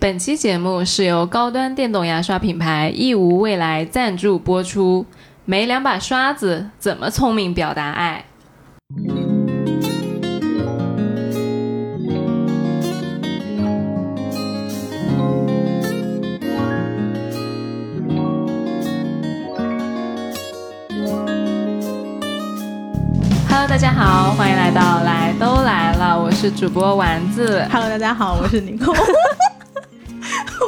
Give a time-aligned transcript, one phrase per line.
[0.00, 5.04] 本期节目是由高端电动牙刷品牌易无未来赞助播出。
[5.44, 8.24] 没两把刷子，怎么聪明表达爱
[23.50, 27.68] ？Hello，大家好，欢迎来到来都来了，我是主播丸子。
[27.70, 28.96] Hello，大家好，我是宁空。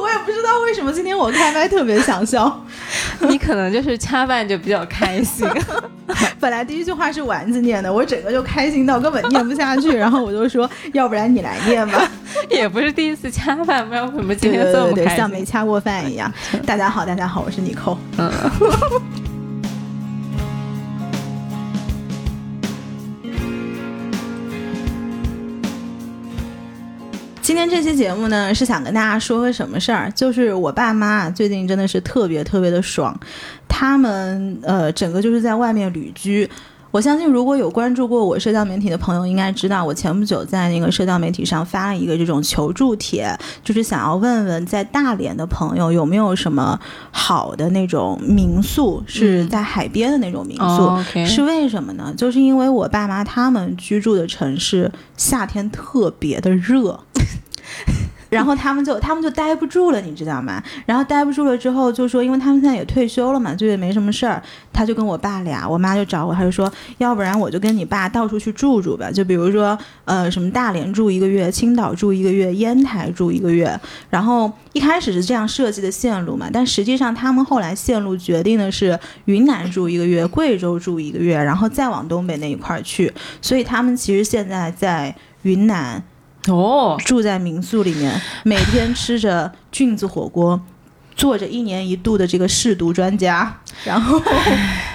[0.00, 2.64] 我也不知道为什么今天我开麦特别想笑，
[3.28, 5.46] 你可能就是掐饭就比较开心。
[6.38, 12.08] 本来第一句话是丸子念的，我整个就开心到根本念不下去，然后我就说，要不然你来念吧。
[12.50, 16.30] 也不是第一次掐饭，不知道为什么今天这么开心，像没掐过饭一样。
[16.66, 17.96] 大家好，大家好，我是妮蔻。
[18.18, 18.30] 嗯。
[27.52, 30.10] 今天这期节目呢，是想跟大家说个什么事儿？
[30.12, 33.14] 就是我爸妈最近真的是特别特别的爽，
[33.68, 36.48] 他们呃整个就是在外面旅居。
[36.90, 43.30] 我相信如果有关注过我社交媒体的朋友，应该知道我前不久在那个社交媒体上发了一个这种求助帖，
[43.62, 46.78] 就是想要问问在大连的朋友有没有什么
[47.10, 51.26] 好的那种民宿，是在海边的那种民宿。
[51.26, 52.12] 是为什么呢？
[52.16, 56.98] 就是因为我爸妈他们居住的城市夏天特别的热。
[58.32, 60.62] 然后他们就他们就待不住了，你知道吗？
[60.86, 73.78] 然后待不住了之后，就说，因为他们现在也退休了嘛，就也没什么事儿，他就跟我爸俩，我妈就找我，他就说，要不然我就跟你爸到处去住住吧，就比如说，呃，什么大连住一个月，青岛住一个月，烟台住一个月。
[74.08, 83.12] 然后一开始是这样设计的线路嘛，但实际上他们后来线路决定的是云南住一个月，贵州住一个月，然后再往东北那一块儿去。
[83.42, 86.02] 所以他们其实现在在云南。
[86.48, 90.60] 哦，住在民宿里面，每天吃着菌子火锅，
[91.14, 94.20] 做着一年一度的这个试毒专家， 然后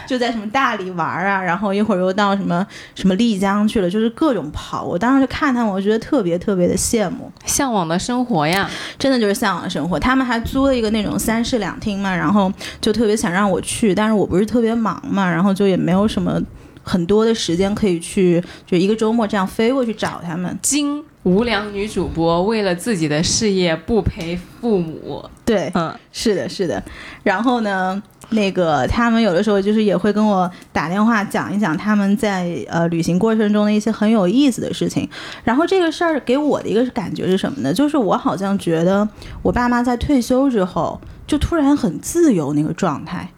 [0.05, 4.83] 就在什么大理玩啊，然后一会儿又到什么什么丽江去了，就是各种跑。
[4.83, 8.69] 我当时就看他们，我觉得特别特别的羡慕，向往的生活呀，
[8.99, 9.97] 真的就是向往的生活。
[9.99, 12.51] 他们还租了一个那种三室两厅嘛，然后
[12.81, 16.41] 就特别想让我去，但是我不是特别忙嘛，然后就也没有什么
[16.83, 20.57] 很多的时间可以去，就一个周末这样飞过去找他们。
[20.61, 26.81] 经无良女主播为了自己的事业不陪父母，对，嗯，是的，是的。
[27.21, 35.07] 然后呢，那个他们有的时候就是也会跟我打电话讲一讲他们在呃旅行过程中的一些很有意思的事情。
[35.43, 37.73] 然后这个事儿给我的一个感觉是什么呢？
[37.73, 39.05] 就是我好像觉得
[39.41, 43.29] 我爸妈在退休之后就突然很自由那个状态。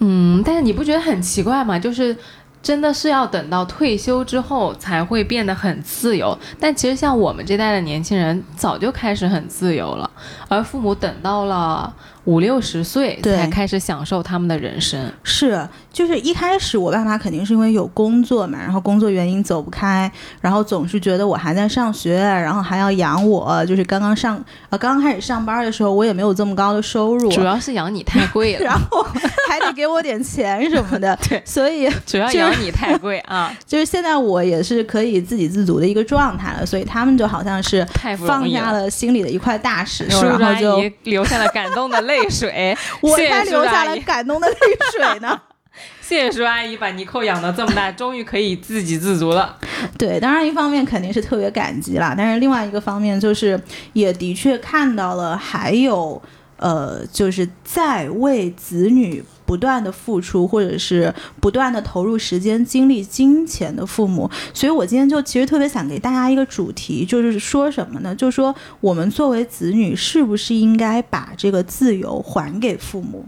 [0.00, 1.78] 嗯，但是你不觉得很奇怪吗？
[1.78, 2.16] 就是。
[2.62, 10.08] 真的是要等到退休之后才会变得很自由，但其实像我们这代的年轻人早就开始很自由了，
[10.48, 11.92] 而父母等到了。
[12.24, 20.10] 五六十岁才开始享受他们的人生，是，就是一开始我爸妈肯定是因为有工作嘛，然后工作原因走不开，
[20.40, 24.36] 然后总是觉得我还在上学，然后还要养我，就是刚刚上
[24.70, 29.04] 呃刚刚开始上班的时候，我也没有这么高的收入，主要是养你太贵了， 然后
[29.48, 37.84] 还得给我点钱什么的，对，所以主要养你太贵啊， 就是现在我也是可以自给自足的一个状态了，所以他们就好像是
[38.24, 42.11] 放下了心里的一块大石头，然后就留下了感动的泪。
[42.12, 44.56] 泪水，我才流下了感动的泪
[44.92, 45.40] 水呢。
[46.02, 49.56] 谢谢叔阿姨把尼寇养到这么大，终于可以自给自足了。
[49.96, 53.58] 对，当然一方面肯定是特别感激啦，但是另外一个方面就是
[53.94, 56.20] 也的确看到了还有
[56.58, 59.24] 呃，就是在为子女。
[59.44, 68.14] 不断的付出，或者是不断的投入时间、精力、金钱的父母，所以我今天就其实特别想给大家一个主题，就是说什么呢？
[68.14, 73.26] 就是说我们作为子女，是不是应该把这个自由还给父母？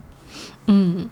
[0.66, 1.08] 嗯，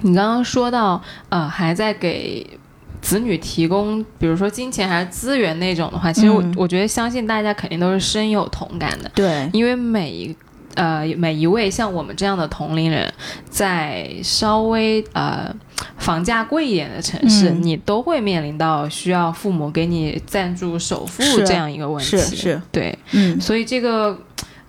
[0.00, 2.58] 你刚刚说到，呃，还在给
[3.00, 9.10] 子女提供，比如说金钱还是资源那种的话，其实我我觉得相信大家肯定都是深有同感的。
[9.14, 10.36] 对，因为每一。
[10.78, 13.12] 呃，每一位像我们这样的同龄人，
[13.50, 15.52] 在稍微呃
[15.96, 22.16] 房价贵一点的城市，你都会面临到需要父母给你赞助首付这样一个问题。
[22.16, 24.16] 是是，对，嗯，所以这个，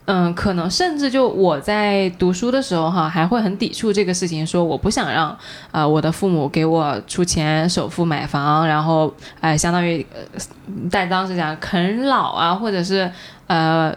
[0.05, 5.37] 嗯，可能甚至就我在读书的时候哈，还会很抵触这个事情，说我不想让
[5.69, 10.03] 呃我的父母给我出钱首付买房，然后哎，相当于
[10.89, 13.11] 在当时讲啃老啊，或者是
[13.45, 13.95] 呃。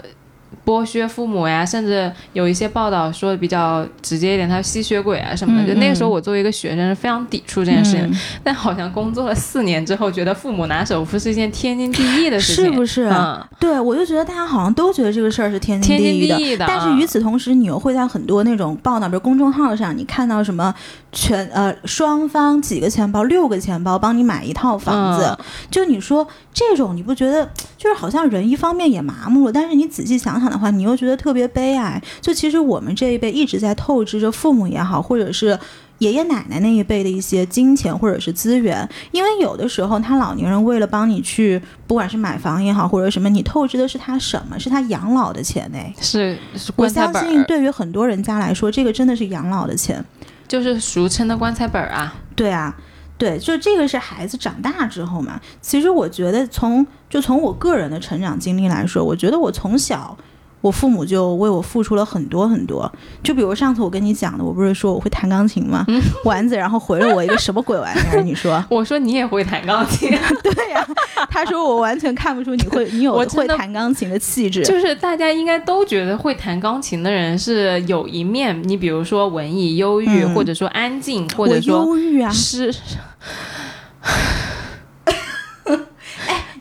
[0.64, 5.64] 剥削父母呀，甚至有一些报道说的比较直接一点，他吸血鬼啊什么的。
[5.64, 8.14] 嗯就那个时候，嗯我作为一个学生是非常抵触这件事情，嗯
[8.44, 13.04] 但好像工作了四年之后，觉得父母拿首付是一件天经地义的事情，是 不是？
[13.08, 16.36] 嗯，对，我就觉得大家好像都觉得这个事儿是天经地义的。
[16.36, 16.64] 地义的。
[16.66, 20.74] 但是与此同时，你又会在很多那种报道，比如公众号上，你看到什么
[21.12, 27.48] 全呃双方几个钱包、六个钱包帮你买一套房子，嗯就你说这种，你不觉得
[27.82, 32.00] 就是好像人一方面也麻木了，但是你仔细想想的话，你又觉得特别悲哀。
[32.20, 35.58] 就其实我们这一辈一直在透支着父母也好，或者是。
[35.98, 44.58] 爷爷奶奶那一辈的一些金钱或者是资源，因为有的时候他老年人为了帮你去，不管是买房也好，或者什么，你透支的是他什么？
[44.58, 45.78] 是他养老的钱呢？
[46.00, 50.04] 是是我相信，对于很多人家来说，这个真的是养老的钱。
[50.48, 52.12] 就是俗称的棺材本儿啊。
[52.34, 52.76] 对啊，
[53.22, 55.40] 对，就这个是孩子长大之后嘛。
[55.60, 60.18] 其实我觉得从就从我个人的成长经历来说，我觉得我从小。
[60.62, 62.90] 我父母就为我付出了很多很多，
[63.22, 65.84] 就比如上次我跟你讲的，我不是说我会弹钢琴吗？
[66.24, 68.22] 丸子然后回了我一个什么鬼玩意儿？
[68.22, 68.64] 你说？
[68.70, 70.08] 我说你也会弹钢琴，
[70.42, 70.86] 对呀、
[71.28, 74.62] 他说我完全看不出你会，你有会弹钢琴的气质。
[74.64, 82.72] 就是大家应该都觉得会弹钢琴的人是有一面，你比如说文艺、忧郁，嗯或者说安静，或者说忧郁啊， 是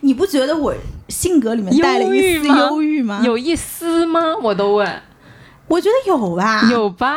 [0.00, 0.74] 你不觉得我
[1.12, 3.20] 性格里面带了一丝忧郁吗？
[3.22, 4.20] 有一丝吗？
[4.42, 5.02] 我都问，
[5.68, 6.68] 我觉得有吧？
[6.70, 7.14] 有吧？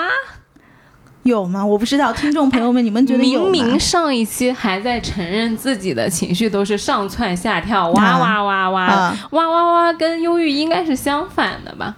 [1.24, 1.66] 有吗？
[1.66, 3.50] 我不知道，听众朋友们，你们觉得有吗？
[3.50, 11.96] 明明上一期还在承认自己的情绪都是上蹿下跳，哇哇哇哇、啊，哇哇哇，跟忧郁应该是相反的吧？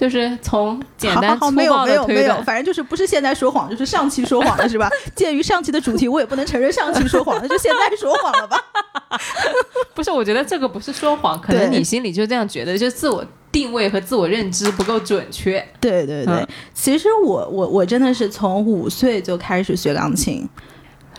[0.00, 4.88] 就是从简单粗好好好，没有暴没有没有，反正就是不是现在说谎，就是上期说谎了，是吧？
[5.14, 8.58] 鉴于上期的主题，我也不能承认上期说谎，那就现在说谎了吧？
[9.92, 10.10] 不是？
[10.10, 15.62] 我觉得这个不是说谎，可能你心里就这样觉得，就自我定位和自我认知不够准确。
[15.78, 20.48] 对对对，嗯其实我我我真的是从五岁就开始学钢琴。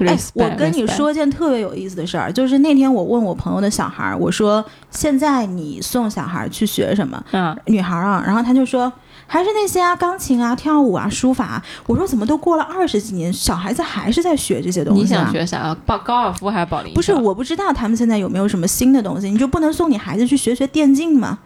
[0.07, 7.23] 哎，我跟你说件特别有意思的事儿，就是那天我问我朋友的小孩儿，我说现在你送小孩儿去学什么？
[7.31, 8.91] 嗯，女孩儿啊，然后他就说
[9.27, 11.63] 还是那些啊，钢琴啊、跳舞啊、书法啊。
[11.87, 15.19] 我说怎么都过了二十几年，小孩子还是在学这些东西、啊？
[15.19, 15.75] 你想学啥？
[15.85, 16.95] 高高尔夫还是保龄球？
[16.95, 21.39] 不是，我不知道他们现在有没有什么新的东西，你就不能送你孩子去学学电竞吗？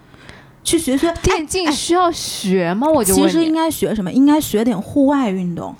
[0.63, 2.88] 去学学电竞需要学吗？
[2.90, 4.12] 我就其实应该学什么？
[4.12, 5.75] 应该学点户外运动。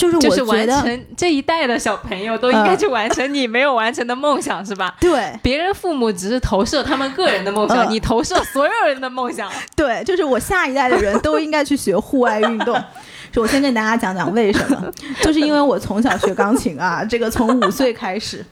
[0.00, 4.94] 就是我就是完成这一代的小朋友都应该去完成你没有完成的梦想，是吧？
[5.00, 9.50] 对别人父母只是投射他们个人的梦想，嗯你投射所有人的梦想。
[9.76, 12.74] 对，就是我下一代的人都应该去学户外运动。
[13.32, 14.90] 是我先跟大家讲讲为什么，
[15.22, 18.44] 就是因为我从小学钢琴啊，这个从五岁开始，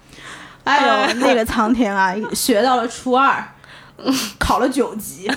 [0.62, 3.42] 哎呦，那个苍天啊，学到了初二，
[4.38, 5.30] 考了九级。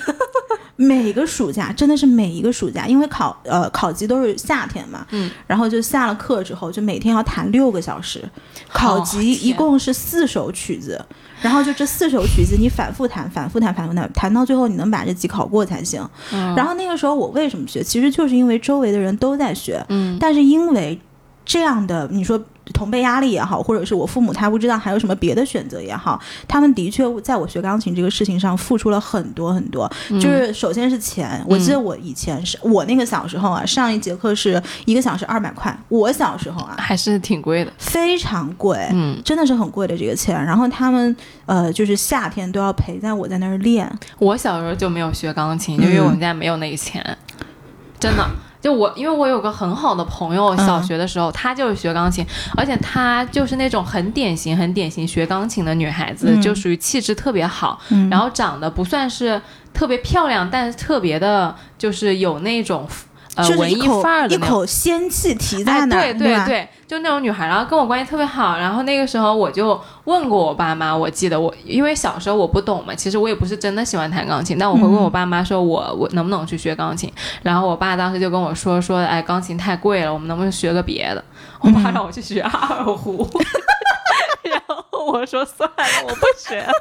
[0.74, 8.28] 每个暑假真的是每一个暑假，因为考呃考级都是夏天嘛，嗯，然后就下了课之后，就每天要弹六个小时，
[8.72, 11.00] 考级一共是四首曲子，
[11.40, 16.04] 然后就这四首曲子你反复弹，反复弹，反复弹，弹到最后你能把这级考过才行。
[16.32, 16.52] 嗯。
[16.56, 20.16] 然后那个时候我为什么学，其实就是因为周围的人都在学，嗯。
[20.18, 20.98] 但是因为
[21.44, 22.42] 这样的你说
[22.72, 29.90] 同辈压力也好，或者是我父母他不知道还有什么别的选择也好，他们的确在我学钢琴这个事情上付出了很多很多。
[30.10, 37.72] 嗯就是首先是钱，我记得我以前是我那个小时候啊，上一节课是一个小时二百块，我小时候啊还是挺贵的。
[37.78, 38.78] 非常贵。
[38.92, 41.14] 嗯，真的是很贵的这个钱，然后他们
[41.46, 47.04] 呃，就是夏天都要陪在我在那儿练，我小时候就没有学钢琴，就因为我们家没有那个钱，
[47.98, 48.24] 真的。
[48.62, 52.24] 就我，因为我有个很好的朋友，小学的时候、她就是学钢琴，
[52.56, 56.40] 而且她就是那种很典型、很典型学钢琴的女孩子，嗯。
[56.40, 58.08] 就属于气质特别好，嗯。
[58.08, 59.42] 然后长得不算是
[59.74, 62.86] 特别漂亮，但是特别的，就是有那种
[63.36, 64.38] 呃就是文艺范儿的一。
[64.38, 68.58] 口仙气提在哎，那儿，对对对，就那种女孩，然后跟我关系特别好。
[68.58, 77.10] 然后那个时候我就问过我爸妈，我记得我因为小时候我不懂嘛，其实我也不是真的喜欢弹钢琴，但我会问我爸妈说我我能不能去学钢琴。
[77.42, 81.24] 然后我爸当时就跟我说说，哎，钢琴太贵了，我们能不能学个别的？
[81.60, 83.26] 我爸让我去学二胡。
[84.44, 86.72] 然后我说算了，我不学了。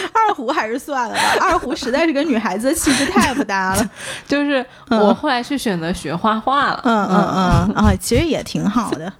[0.12, 3.90] 二胡还是算了吧，二胡实在是跟女孩子的气质太不搭了。
[4.26, 6.80] 就是嗯我后来是选择学画画了。
[6.84, 9.12] 嗯嗯嗯，啊，其实也挺好的。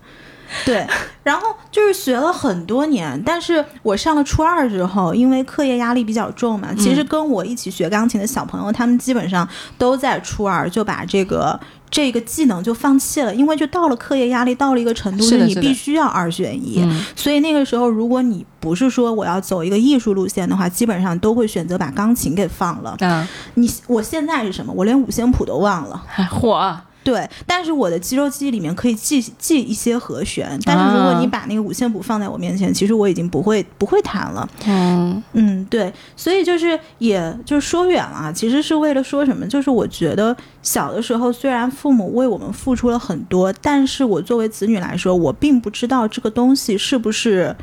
[0.64, 0.86] 对，
[1.22, 16.80] 然后就是学了很多年，但是我上了初二之后，因为课业压力比较重嘛，其实跟我一起学钢琴的小朋友，他们基本上都在初二就把这个这个技能就放弃了，因为就到了课业压力到了一个程度，你必须要二选一。
[16.82, 22.96] 嗯所以那个时候，如果你不是说我要走一个艺术路线的话，基本上都会选择把钢琴给放了。
[23.00, 24.72] 嗯，你我现在是什么？
[24.74, 26.02] 我连五线谱都忘了。
[26.06, 26.76] 还嚯，
[27.08, 34.46] 对，但是我的肌肉记忆里面可以记记一些和弦，但是如果你把那个五线谱放在我面前，其实我已经不会不会弹了。
[34.66, 39.46] 嗯嗯，对，所以就是也就是说远了啊，其实是为了说什么？
[39.46, 47.56] 就是我觉得小的时候虽然父母为我们付出了很多，但是我作为子女来说，我并不知道这个东西是不是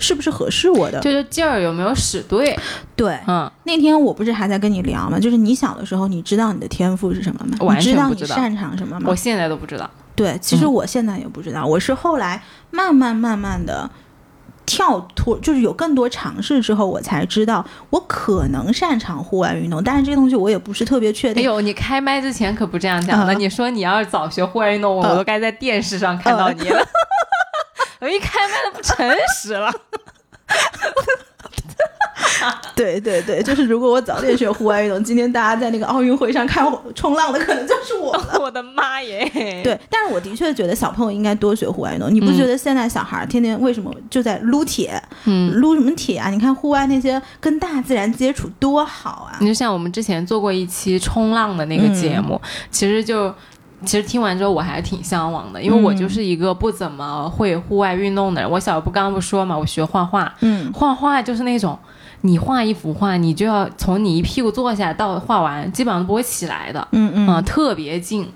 [0.00, 0.98] 是不是合适我的。
[1.00, 2.58] 就是劲儿有没有使对？
[2.96, 5.20] 对，嗯，那天我不是还在跟你聊吗？
[5.20, 7.56] 就是你小的时候，你知道你的天赋是什么吗？
[7.60, 9.06] 完你知道你擅长什么吗？
[9.08, 9.88] 我现在都不知道。
[10.16, 13.88] 对，其实嗯我现在也不知道，我是后来慢慢慢慢的
[14.66, 21.42] 跳脱，就是有更多尝试之后，我才知道我可能擅长户外运动，但是这个东西我也不是特别确定。
[21.42, 23.32] 哎呦，你开麦之前可不这样讲的。
[23.32, 26.86] 嗯你说你要是早学户外运动，我嗯都该在电视上看到你了。
[28.00, 29.72] 我一开麦都不诚实了。
[32.74, 38.36] 对对对，就是如果我早点学户外运动，今天大家在那个奥运会上看我冲浪的，可能就是我了。
[38.40, 39.22] 我的妈耶！
[39.62, 42.12] 对，但是我的确觉得小朋友应该多学户外运动。
[42.12, 45.02] 你不觉得现在小孩儿天天为什么就在撸铁？
[45.24, 46.30] 嗯，撸什么铁啊？
[46.30, 49.36] 你看户外那些跟大自然接触多好啊！
[49.40, 52.40] 你就像我们之前做过一期冲浪的那个节目，
[52.70, 53.34] 其实就。
[53.84, 58.50] 其实听完之后我还是挺向往的，因为我就是一个不怎么会户外运动的人。
[58.50, 60.70] 我小不刚刚不说嘛，我学画画，嗯。
[60.72, 61.78] 画画就是那种，
[62.20, 67.28] 你画一幅画，你就要从你一屁股坐下到画完，基本上都不会起来的，嗯嗯。
[67.28, 68.28] 啊、特别静，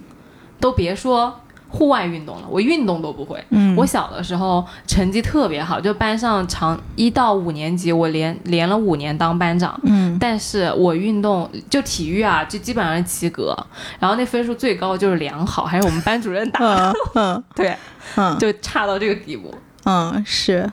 [0.59, 1.41] 都别说
[1.75, 3.43] 户外运动了，我运动都不会。
[3.51, 9.79] 嗯，我小的时候成绩特别好，就班上长一到五年级，我连连了五年当班长。
[9.83, 13.57] 嗯但是我运动就体育啊，就基本上是及格，
[13.99, 17.77] 然后那分数最高就是良好，还是我们班主任打的，嗯嗯 对，
[18.15, 19.53] 嗯就差到这个地步。
[19.85, 20.71] 嗯是，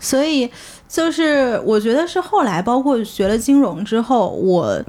[0.00, 0.50] 所以
[0.88, 4.82] 就是我觉得是后来包括学了金融之后，我。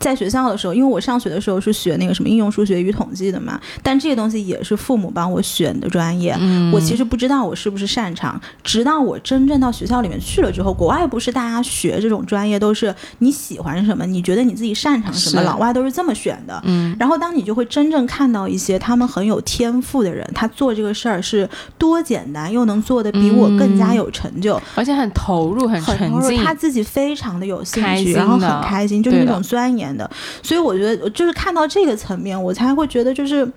[0.00, 6.34] 在学校的时候，因为我上学的时候是学那个什么应用数学与统计的嘛，但这些东西也是父母帮我选的专业。
[6.40, 16.58] 嗯我其实不知道我是不是擅长，直到我真正到学校里面去了之后，国外不是大家学这种专业都是你喜欢什么，你觉得你自己擅长什么，老外都是这么选的。
[16.64, 26.20] 嗯，然后当你就会真正看到一些他们很有天赋的人，他做这个事儿是多简单，又能做的比我更加有成就，而且很投入，很很沉浸。
[26.20, 30.10] 投入他自己非常的有兴趣，然后很开心，就是那种钻研的。
[30.42, 33.50] 所以我觉得，就是看到这个层面，我才会觉得就是。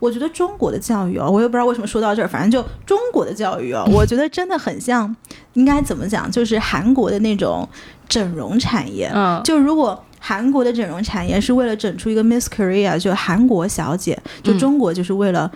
[0.00, 5.12] 我觉得中国的教育哦，我也不知道为什么说到这儿，反正就中国的教育哦，我觉得真的很像，
[5.54, 7.68] 应该怎么讲，就是韩国的那种
[8.08, 9.10] 整容产业。
[9.12, 15.50] 嗯，就如果韩国的整容产业是为了整出一个 Miss Korea，就韩国小姐，就嗯中国就是为了、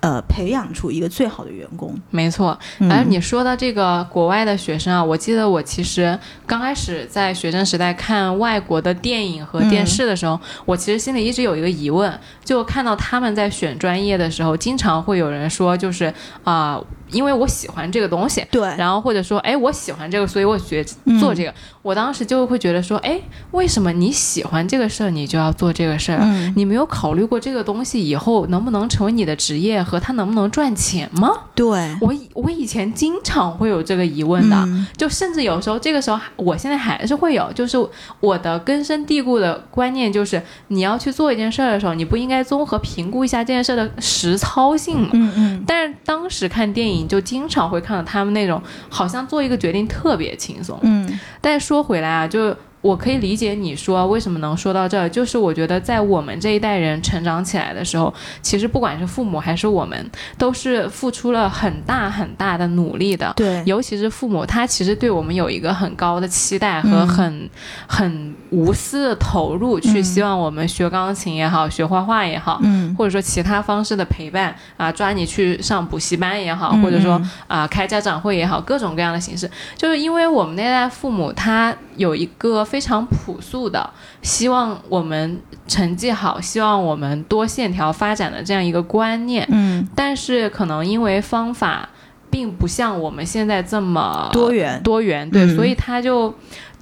[0.00, 1.94] 呃培养出一个最好的员工。
[2.10, 2.58] 没错。
[2.78, 16.12] 嗯而你说到这个国外的学生啊，我记得我其实刚开始在学生时代看外国的电影和电视的时候，我其实心里一直有一个疑问，就看到他们在选专业的时候，经常会有人说，就是
[16.44, 18.44] 啊、因为我喜欢这个东西。
[18.50, 21.52] 对，然后或者说，哎，我喜欢这个，所以我学嗯做这个。
[21.82, 23.20] 我当时就会觉得说，哎，
[23.52, 26.18] 为什么你喜欢这个事儿，你就要做这个事儿？
[26.20, 31.30] 嗯，你没有考虑过这个东西以后能不能成为你的职业和它能不能赚钱吗？
[31.54, 37.76] 对，我以我以前经常会有这个疑问的，嗯就甚至有时候这个时候，我现在还是会有，就是
[38.20, 45.10] 我的根深蒂固的观念就是，你要去做一件事儿的时候，你不应该综合评估一下这件事儿的实操性吗？
[45.12, 51.18] 嗯嗯但是当时看电影就经常会看到他们那种好像做一个决定特别轻松，嗯。
[51.40, 63.32] 但是说回来啊，就我可以理解你说为什么能说到这儿，就是我觉得在我们这一代人成长起来的时候，其实不管是父母还是我们，都是付出了很大很大的努力的。
[63.36, 67.08] 对，尤其是父母，他其实对我们有一个很高的期待和嗯。
[67.08, 67.50] 很、
[67.86, 72.94] 很无私的投入，去嗯希望我们学钢琴也好，学画画也好，嗯。
[72.96, 76.82] 或者说其他方式的陪伴啊，抓你去上补习班也好，嗯。
[76.82, 83.88] 或者说嗯啊开家长会也好，各种各样的形式，就是因为我们那代父母他有一个非常朴素的，
[84.22, 91.88] 希望我们成绩好，希望我们多线条发展的这样一个观念，嗯但是可能因为方法
[92.30, 96.34] 并不像我们现在这么多元，多元，对，嗯所以他就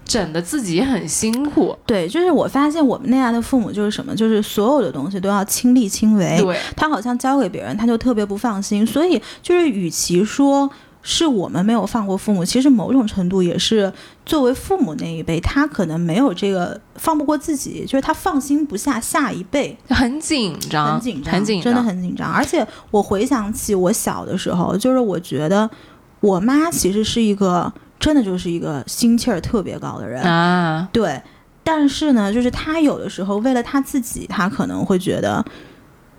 [0.05, 1.77] 整的自己很辛苦。
[1.87, 6.39] 对，就是我发现我们那样的父母就是什么，就是所有的东西都要亲力亲为。
[6.39, 8.87] 对，他好像交给别人，他就特别不放心。
[8.87, 10.71] 所以就是，与其说
[11.07, 13.93] 是我们没有放过父母，其实某种程度也是
[14.25, 22.33] 作为父母那一辈，他可能没有这个放不过自己，就是他放心不下下一辈，很紧张，很紧张，很紧张，真的很紧张。
[22.33, 25.69] 而且我回想起我小的时候，就是我觉得
[26.21, 27.71] 我妈其实是一个
[28.01, 31.21] 真的就是一个心气儿特别高的人啊，对。
[31.63, 35.45] 但是呢，就是她有的时候为了她自己，她可能会觉得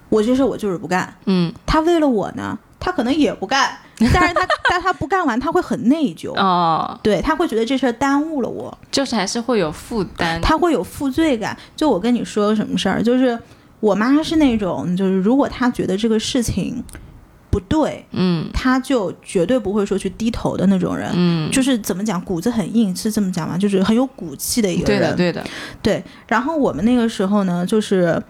[0.10, 3.76] 我这事我就是不干，嗯，她为了我呢，她可能也不干。
[4.14, 7.00] 但是他，但他不干完，他会很内疚哦。
[7.02, 11.58] 对他会觉得这事儿耽误了我，就是还是会有负担，他会有负罪感。
[11.76, 13.40] 就我跟你说个什么事儿，就是
[13.80, 16.84] 我妈是那种，就是如果她觉得这个事情
[17.50, 23.58] 不对，嗯，她就绝对不会说去低头的那种人，嗯，就是怎么讲，骨子很硬，是这么讲吗？
[23.58, 25.50] 就是很有骨气的一个人，对的，对的，
[25.82, 26.04] 对。
[26.28, 28.22] 然后我们那个时候呢，就是。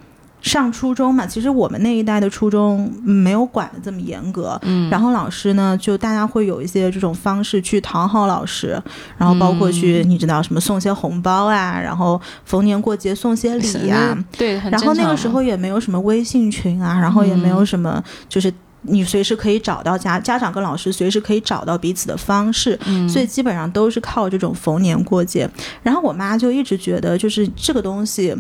[0.46, 8.80] 上初中嘛，其实我们那一代的初中没有管的这么严格，嗯，然后老师呢，就大家会有一些这种方式去讨好老师，
[9.18, 25.50] 然后包括去你知道什么送些红包啊，然后逢年过节送些礼呀，对，然后那个时候也没有什么微信群啊，然后也没有什么就是你随时可以找到家家长跟老师随时可以找到彼此的方式，所以基本上都是靠这种逢年过节。
[25.82, 28.36] 然后我妈就一直觉得就是这个东西。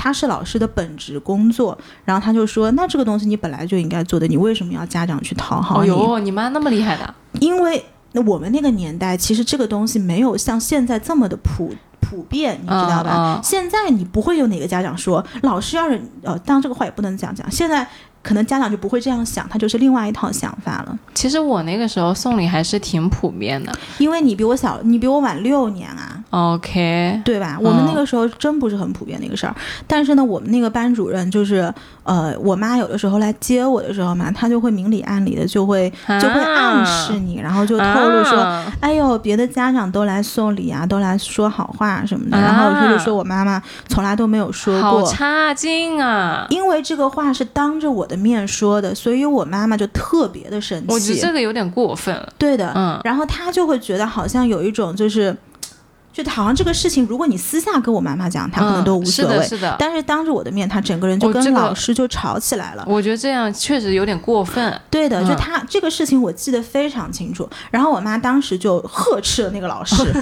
[0.00, 7.14] 他是老师的本职工作，然后他就说：“那这个东西你本来就应该做的，你为什么要家长去讨好你？”哦你妈那么厉害的？
[7.40, 13.40] 因为那我们那个年代，其实这个东西没有像现在这么的普普遍，你知道吧？
[13.42, 17.50] 现在你不会有哪个家长说老师要是呃，当然这个话也不能这样讲。
[17.50, 17.86] 现在。
[18.22, 20.98] 可能家长就不会这样想，他就是另外一套想法了。
[21.14, 26.22] 其实我那个时候送礼还是挺普遍的，因为你比我小，你比我晚六年啊。
[26.30, 27.56] OK，对吧？
[27.58, 29.54] 我们那个时候真不是很普遍的一个事儿。
[29.86, 31.72] 但是呢，我们那个班主任就是，
[32.02, 38.38] 呃，我妈有的时候来接我的时候嘛，她就会明里暗里的就会就会暗示你，然后就透露说
[38.80, 46.46] ：“哎呦，别的家长都来送礼啊，都来说好话什么的。”然后他就说我妈妈从来都没有说过，好差劲啊！
[46.50, 48.06] 因为这个话是当着我。
[48.08, 50.86] 的面说的，所以我妈妈就特别的生气。
[50.88, 52.32] 我觉得这个有点过分了。
[52.36, 55.36] 对的，嗯，然后她就会觉得好像有一种就是，
[56.12, 59.34] 就好像这个事情，如果你私下跟我妈妈讲，她可能都无所谓。
[59.34, 59.76] 是的，是的。
[59.78, 62.84] 但是当着我的面，她整个人就跟老师就吵起来了。
[62.88, 64.80] 我觉得这样确实有点过分。
[64.90, 67.48] 对的，就她这个事情我记得非常清楚。
[67.70, 69.94] 然后我妈当时就呵斥了那个老师。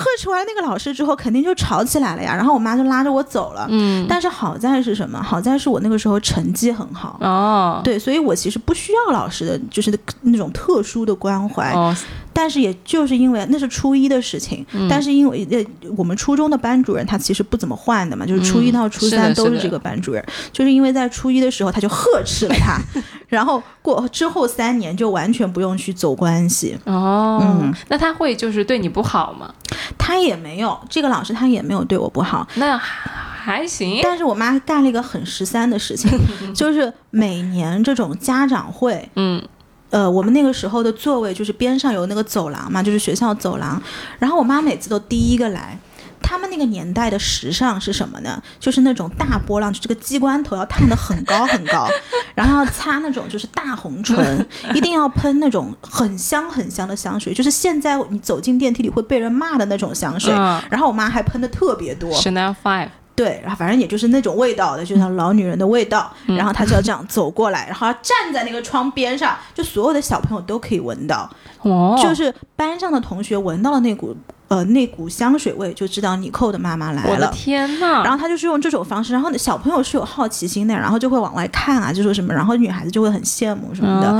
[0.00, 2.34] 呵斥完那个老师之后，肯定就吵起来了呀。
[2.34, 3.66] 然后我妈就拉着我走了。
[3.68, 5.22] 嗯，但是好在是什么？
[5.22, 7.18] 好在是我那个时候成绩很好。
[7.20, 11.72] 哦，对，所以我其实不需要老师的就是那种特殊的关怀。
[11.72, 11.94] 哦。
[12.32, 22.78] 但是也就是因为那是初一的事情，但是因为呃我们初中的班主任他其实不怎么换的嘛，就是初一到初三都是这个班主任，就是因为在初一的时候他就呵斥了他，
[23.28, 26.78] 然后过之后三年就完全不用去走关系。
[26.84, 29.52] 哦，嗯，那他会就是对你不好吗？
[29.98, 32.46] 他也没有，这个老师他也没有对我不好。
[32.54, 34.00] 那还行。
[34.02, 36.10] 但是我妈干了一个很十三的事情，
[36.54, 39.42] 就是每年这种家长会，嗯。
[39.90, 43.80] 呃，我们那个时候的座位就是边上有那个走廊嘛，就是学校走廊。
[44.18, 45.78] 然后我妈每次都第一个来。
[46.22, 48.40] 他们那个年代的时尚是什么呢？
[48.60, 51.88] 就是那种大波浪，就这个鸡冠头要烫得很高很高，
[52.34, 60.30] 然后要擦那种就是大红唇，一定要喷那种很香很香的香水，就是现在你走进电梯里会被人骂的那种香水。
[60.70, 62.90] 然后我妈还喷的特别多，Chanel Five。
[63.20, 66.10] 对，然后反正也就是那种味道的，就像老女人的味道。
[66.26, 71.28] 然后她就要这样走过来，然后站在那个窗边上，就所有的小朋友都可以闻到。
[71.60, 74.16] 哦，就是班上的同学闻到了那股。
[74.50, 77.10] 呃，那股香水味就知道尼寇的妈妈来了。
[77.10, 78.02] 我的天呐！
[78.02, 84.10] 然后他就是用这种方式，然后小朋友是有好奇心的，然后就会往外看啊，就说什么，然后女孩子就会很羡慕什么的。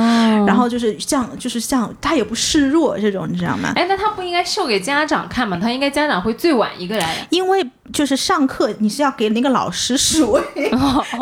[0.46, 3.72] 然后就是像，就是像他也不示弱这种，你知道吗？
[3.74, 5.58] 哎，那他不应该秀给家长看吗？
[5.60, 7.26] 他应该家长会最晚一个来。
[7.30, 10.40] 因为就是上课你是要给那个老师示威，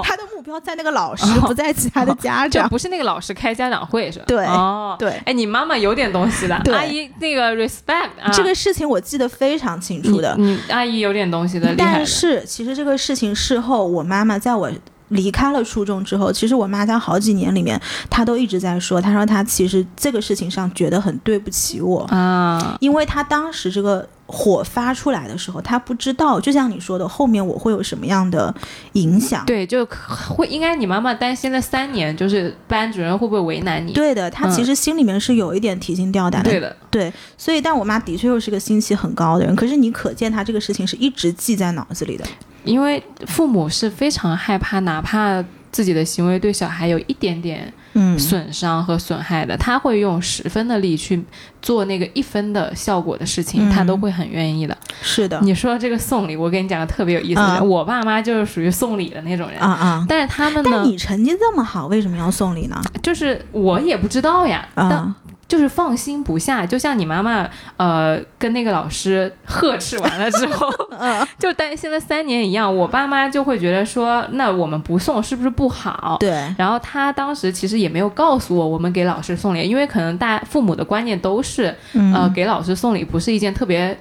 [0.05, 2.69] 他的目标在那个老师，不在其他的家长。
[2.71, 4.25] 不是那个老师开家长会是吧？
[4.29, 5.11] 对，哦，对。
[5.25, 8.99] 哎，你妈妈有点东西的，阿姨那个 respect 这个事情我。
[9.09, 14.71] 记得非常清楚的，嗯阿姨有点东西的，但是其实这个事情事后，我妈妈在我
[15.09, 17.81] 离开了初中之后，其实我妈在好几年里面，
[18.11, 28.55] 她都一直在说，她说她其实这个事情上觉得很对不起我啊，因为她当时这个火发出来的时候，他不知道，就像你说的，后面我会有什么样的
[28.93, 29.45] 影响。
[29.47, 29.87] 对，就
[30.29, 33.95] 会应该你妈妈担心了三年，就是班主任会不会为难你？
[33.95, 36.51] 对的，他其实心里面是有一点提心吊胆的。
[36.51, 37.13] 对的，对。
[37.39, 42.25] 所以，但我妈的确又是个心气很高的人，可是你可见她这个事情是一直记在脑子里的。
[42.65, 47.73] 因为父母是非常害怕，哪怕自己的行为对小孩有一点点。
[48.19, 51.23] 损伤和损害的，他会用十分的力去
[51.61, 54.77] 做那个一分的效果的事情，他都会很愿意的。
[55.03, 60.07] 是的，你说这个送礼，我跟你讲个特别有意思的，我爸妈就是属于送礼的那种人啊啊！
[60.09, 60.71] 但是他们呢？
[60.73, 62.81] 但你成绩这么好，为什么要送礼呢？
[63.03, 64.69] 就是我也不知道呀。
[64.75, 65.15] 啊。
[65.49, 70.71] 就是放心不下，就像你妈妈，呃，跟那个老师呵斥完了之后，
[71.39, 72.77] 就担心了三年一样。
[72.77, 76.19] 我爸妈就会觉得说，那我们不送是不是不好？
[76.21, 76.31] 对。
[76.59, 81.75] 然后他当时其实也没有告诉我，我们给老师送礼，因为可能大父母的观念都是，
[82.15, 83.99] 呃，给老师送礼不是一件特别。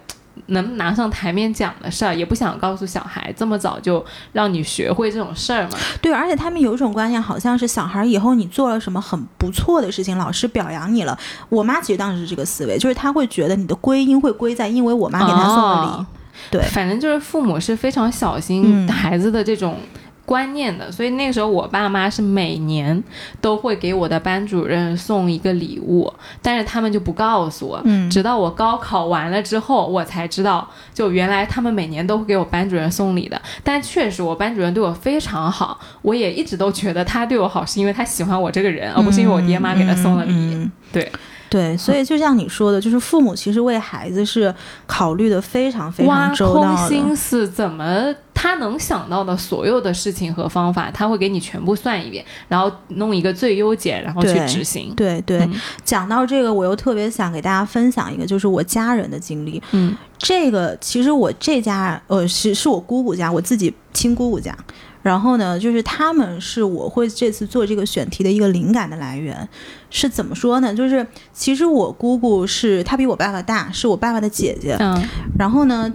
[0.48, 5.78] 能拿上台面讲的事儿，也不想告诉小孩，这么早就让你学会这种事儿嘛？
[6.02, 11.18] 对，而且他们有一种观念，好像是小孩以后你做了什么很不错的事情，老师表扬你了。
[11.50, 16.06] 我妈其实当时是这个思维，就是她会觉得你的归因会归在因为我妈给他送了礼。
[16.52, 19.78] 对，反正就是父母是非常小心孩子的这种。
[20.28, 23.02] 观念的，所以那个时候我爸妈是每年
[23.40, 33.42] 都会给我的班主任送一个礼物，但是他们就不告诉我，直到我高考完了之后，我才知道，就原来他们每年都会给我班主任送礼的。
[33.64, 40.70] 但确实，我班主任对我非常好，我也一直都觉得他对我好是因为他喜欢我这个人，而不是因为我爹妈给他送了礼。
[40.92, 41.10] 对。
[41.50, 44.54] 对，所以就像你说的，就是父母其实为孩子是
[44.86, 46.76] 考虑的非常非常周到的。
[46.76, 54.94] 空心思，怎么他能想到的所有的事情和方法，他会给你全部算一遍，然后弄一个最优解，然后去执行。
[54.96, 55.50] 对对，
[55.84, 59.60] 讲到这个，我又特别想给大家分享一个，就是我家人的经历。
[59.72, 64.56] 嗯，这个其实我这家呃是是我姑姑家，我自己亲姑姑家。
[65.02, 69.48] 然后呢，就是他们是我会这次做这个选题的一个灵感的来源，
[69.90, 70.74] 是怎么说呢？
[70.74, 74.76] 就是其实我姑姑是她比我爸爸大，是我爸爸的姐姐。
[74.80, 75.02] 嗯。
[75.40, 75.90] 然后呢，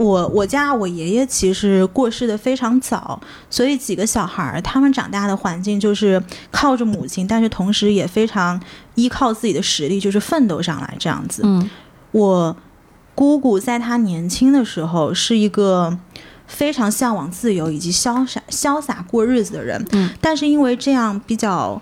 [0.00, 8.60] 我我家我爷爷其实过世的非常早，所以几个小孩儿他们长大的环境就是靠着母亲，但是同时也非常
[8.94, 11.42] 依靠自己的实力，就是奋斗上来这样子。
[11.44, 11.68] 嗯。
[12.12, 12.56] 我
[13.14, 15.98] 姑姑在她年轻的时候是一个。
[16.50, 21.80] 非常向往自由以及潇洒潇洒过日子的人，嗯，但是因为这样比较，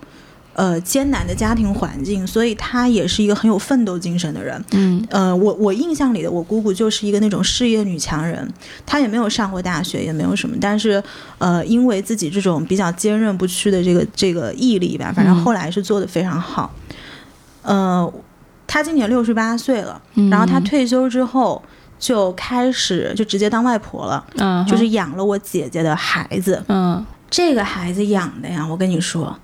[0.59, 8.45] 呃艰难的家庭环境，所以她也是一个很有奋斗精神的人，嗯，呃，我我印象里的我姑姑就是一个那种事业女强人，
[8.85, 11.01] 她也没有上过大学，也没有什么，但是，
[11.37, 16.69] 呃，因为自己这种比较坚韧不屈的这个这个毅力吧，反正后来是做的非常好，
[17.61, 18.13] 呃，
[18.67, 21.63] 她今年六十八岁了，然后她退休之后。
[21.99, 29.37] 就开始就直接当外婆了，嗯，就是养了我姐姐的孩子，嗯，这个孩子养的呀，我跟你说，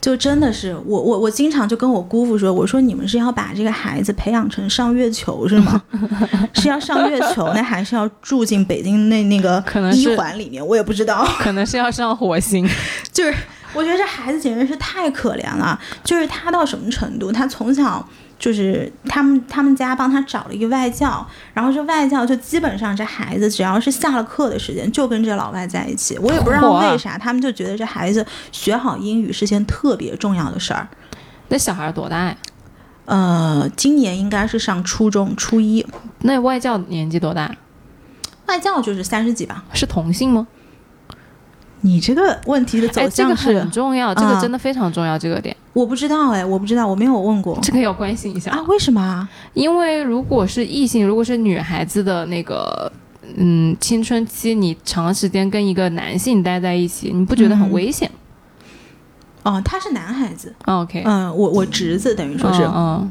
[0.00, 5.82] 就真的是我我我经常就跟我姑父说，我说你们是要把这个孩子培养成上月球是吗？
[6.54, 9.62] 是要上月球，那还是要住进北京那那个
[9.94, 10.64] 一环里面？
[10.64, 12.68] 我也不知道， 可能是要上火星。
[13.12, 13.34] 就是
[13.74, 17.32] 我觉得这孩子简直是太可怜了，就是他到什么程度？
[17.32, 18.08] 他从小。
[18.38, 26.16] 就是他们他们家帮他找了一个外教，然后这外教就基本上这孩子只要是下了课的时间就跟这老外在一起。
[26.18, 30.86] 我也不知道为啥，他们就觉得这孩子学好英语是件特别重要的事儿。
[31.48, 32.36] 那小孩多大呀？
[33.06, 35.84] 呃，今年应该是上初中初一。
[36.20, 37.54] 那外教年纪多大？
[38.46, 39.64] 外教就是三十几吧。
[39.72, 40.46] 是同性吗？
[41.80, 48.60] 你这个问题的走向是很重要，这个真的非常重要，这个点我不知道哎，我不知道，我没有问过，这个要关心一下啊？
[48.66, 49.28] 为什么？
[49.54, 52.90] 因为如果是异性，如果是女孩子的那个
[53.36, 58.10] 嗯青春期，你长时间跟一个男性待在一起，你不觉得很危险？
[59.44, 63.08] 哦，他是男孩子，OK，嗯，我我侄子等于说是，嗯，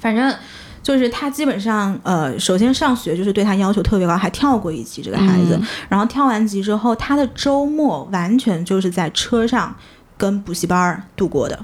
[0.00, 0.34] 反正。
[0.82, 5.60] 就是他基本上，呃，首先上学就是对他要求特别高，还跳过一级这个孩子。
[5.88, 9.74] 然后跳完级之后，他的周末完全就是在车上
[10.16, 11.58] 跟补习班度过的。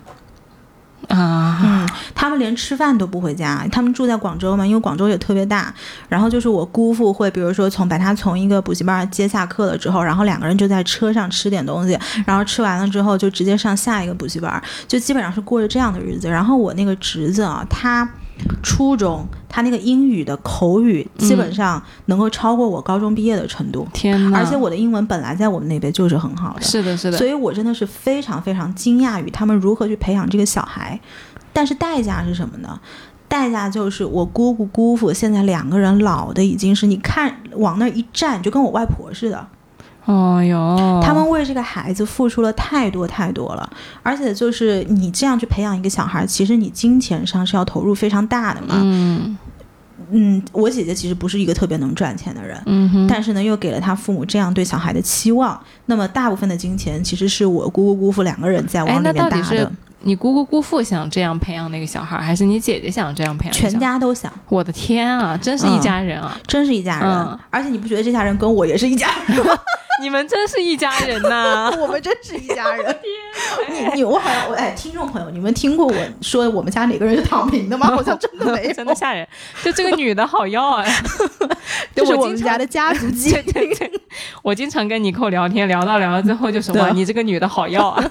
[1.09, 5.75] 啊，嗯，他们连吃饭都不回家，他们住在广州嘛，因为广州也特别大。
[6.09, 16.29] 然后就是我姑父会，比如说从把他从一个补习班接下课了之后，然后两个人就在车上吃点东西，然后吃完了之后就直接上下一个补习班，就基本上是过着这样的日子。
[16.29, 18.09] 然后我那个侄子啊，他。
[18.63, 23.87] 初中，他那个英语的口语基本上能够超过我高中毕业的程度。
[23.93, 24.39] 天哪！
[24.39, 26.63] 而且我的英文本来在我们那边就是很好的。
[26.63, 27.19] 是的，是的。
[27.19, 30.99] 所以我真的是非常非常惊讶于他们如何去培养这个小孩。
[31.53, 32.81] 但是代价是什么呢？
[33.29, 39.47] 代价就是我姑姑姑父现在两个人老的已经是你看往那一站就跟我外婆似的。
[40.05, 43.71] 哦哟，他们为这个孩子付出了太多太多了，
[44.03, 48.81] 而且就是你这样去培养一个小孩，其实你金钱上是要投入非常大的嘛。
[48.83, 49.39] 嗯
[50.15, 55.59] 嗯，我姐姐其实不是一个特别能赚钱的人，但是呢，又给了他父母这样对小孩的期望。
[55.87, 63.55] 那么大部分的金钱其实是我姑姑姑父两个人在哎往里面打的，你姑姑姑父想这样培养那个小孩，还是你姐姐想这样培养？
[63.55, 63.81] 全。
[63.81, 66.37] 家都想，我的天啊，真是一家人啊！
[66.47, 67.09] 真是一家人。
[67.09, 69.55] 嗯而且你不觉得这家人跟我也是一家人吗？
[70.01, 72.97] 你们真是一家人呐、 我们真是一家人。
[73.71, 77.87] 你你我好像我哎，听众朋友，你们听过我说我们家哪个人是躺平的吗？
[77.89, 79.27] 好像真的没有，真的吓人。
[79.63, 80.85] 就这个女的好要啊！
[81.95, 83.93] 就是我们家的家族基对对对，
[84.43, 88.11] 我经常跟尼寇聊天，聊到聊到最后就说对哇，你这个女的好要啊！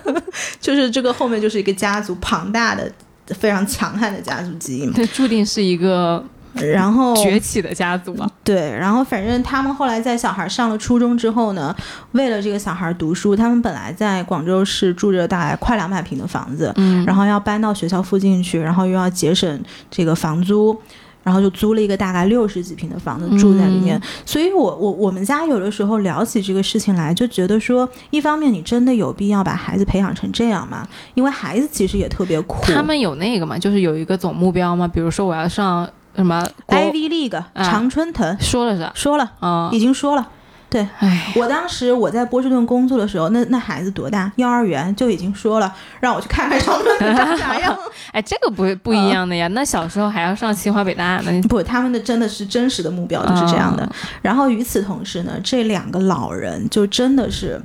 [0.60, 2.92] 就是这个后面就是一个家族庞大的、
[3.40, 4.92] 非常强悍的家族基因。
[4.94, 6.24] 这注定是一个
[6.56, 8.30] 然后 崛起的家族啊！
[8.44, 11.76] 对，然后反正他们后来在小孩上了初中之后呢，
[12.12, 20.78] 为了这个小孩读书，他们本来在广州市住着大概快两百平的房子，嗯，然后要搬到学校附近去，然后又要节省这个房租。
[21.24, 30.84] 然后就租了一个大概六十几平的房子住在里面，嗯所以我我我们家有的时候聊起这个事情来，就觉得说，一方面你真的有必要把孩子培养成这样吗？
[31.14, 32.64] 因为孩子其实也特别苦。
[32.74, 38.92] 他们有那个嘛，就是有一个总目标嘛，比如说我要上什么 Ivy League、常春藤说了是吧？
[38.96, 40.28] 说了，啊，已经说了。
[40.70, 44.32] 对哎，我当时我在波士顿工作的时候，那那孩子多大？
[44.38, 47.78] 幼儿园就已经说了，让我去看看常春藤长啥样。
[48.14, 49.50] 哎，这个不不一样的呀。
[49.50, 51.42] 那小时候还要上清华北大呢。
[51.50, 53.84] 不，他们的真的是真实的目标就是这样的。
[53.84, 57.62] 啊然后与此同时呢，这两个老人就真的是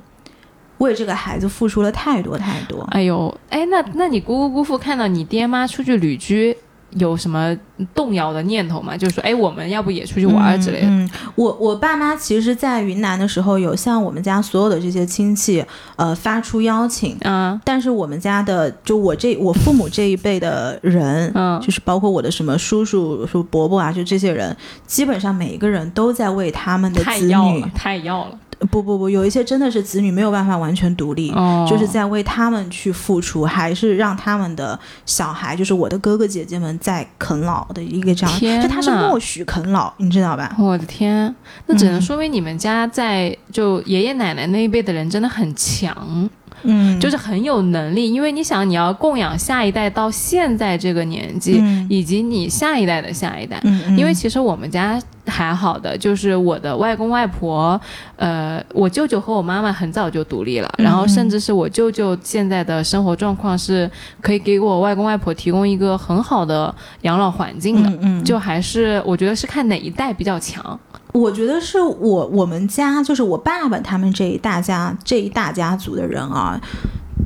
[0.78, 2.82] 为这个孩子付出了太多太多。
[2.90, 6.56] 哎呦，哎，那那你姑姑姑父看到你爹妈出去旅居，
[6.96, 7.56] 有什么
[7.94, 8.96] 动摇的念头吗？
[8.96, 10.86] 就是说，哎，我们要不也出去玩儿之类的？
[10.88, 15.64] 嗯，嗯我我爸妈其实，在云南的时候，有向我们家所有的这些亲戚，
[15.96, 17.16] 呃，发出邀请。
[17.20, 24.56] 嗯，但是我们家的，就我这我父母这一辈的人，嗯就是包括我的什么叔叔、叔伯伯啊，就这些人，
[24.86, 28.38] 基本上每一个人都在为他们的子女太要了，，太要了。
[28.70, 40.54] 不不不，有一些真的是子女没有办法完全独立，哦，就是在为他们去付出，还是让他们的小孩，就是我的哥哥姐姐们在啃老的一个这样，就他是默许啃老，你知道吧？
[40.58, 41.34] 我的天，
[41.66, 46.28] 那只能嗯说明你们家在就爷爷奶奶那一辈的人真的很强，
[46.62, 48.10] 嗯，就是很有能力。
[48.10, 53.60] 因为你想，你要供养下一代到现在这个年纪，嗯以及你下一代的下一代。
[53.64, 57.80] 嗯嗯，因为其实我们家还好的，就是我的外公外婆，
[58.16, 70.78] 呃，我舅舅和我妈妈很早就独立了，嗯然后甚至是我舅舅现在的生活状况是可以给我外公外婆提供一个很好的养老环境的，嗯嗯，就还是我觉得是看哪一代比较强。
[71.12, 76.60] 我觉得是我我们家就是我爸爸他们这一大家这一大家族的人啊，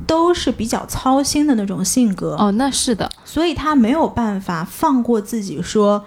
[0.07, 6.05] 都是比较操心的那种性格，哦，那是的，所以他没有办法放过自己说。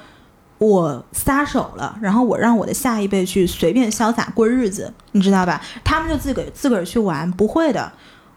[0.58, 5.62] 我撒手了，然后我让我的下一辈去随便潇洒过日子，你知道吧？
[5.84, 7.92] 他们就自个儿自个儿去玩，不会的。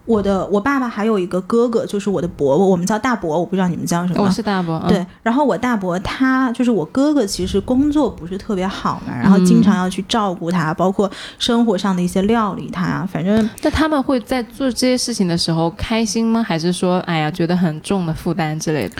[0.05, 4.23] 我的我爸爸还有一个哥哥，就是我的伯伯，我们叫大伯，我不知道你们叫什么。
[4.23, 16.41] 我是大伯，嗯、对，然后我大伯他就是我哥哥，其实工作不是特别好嘛，然后经常要去照顾他，包括生活上的一些料理他，反正那他们会在做这些事情的时候开心吗？
[16.41, 18.95] 还是说，哎呀，觉得很重的负担之类的？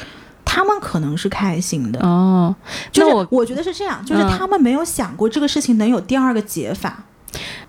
[0.48, 2.00] 他们可能是开心的。
[2.00, 2.56] 哦，
[2.92, 7.04] 就是我我觉得是这样，就是嗯他们没有想过这个事情能有第二个解法。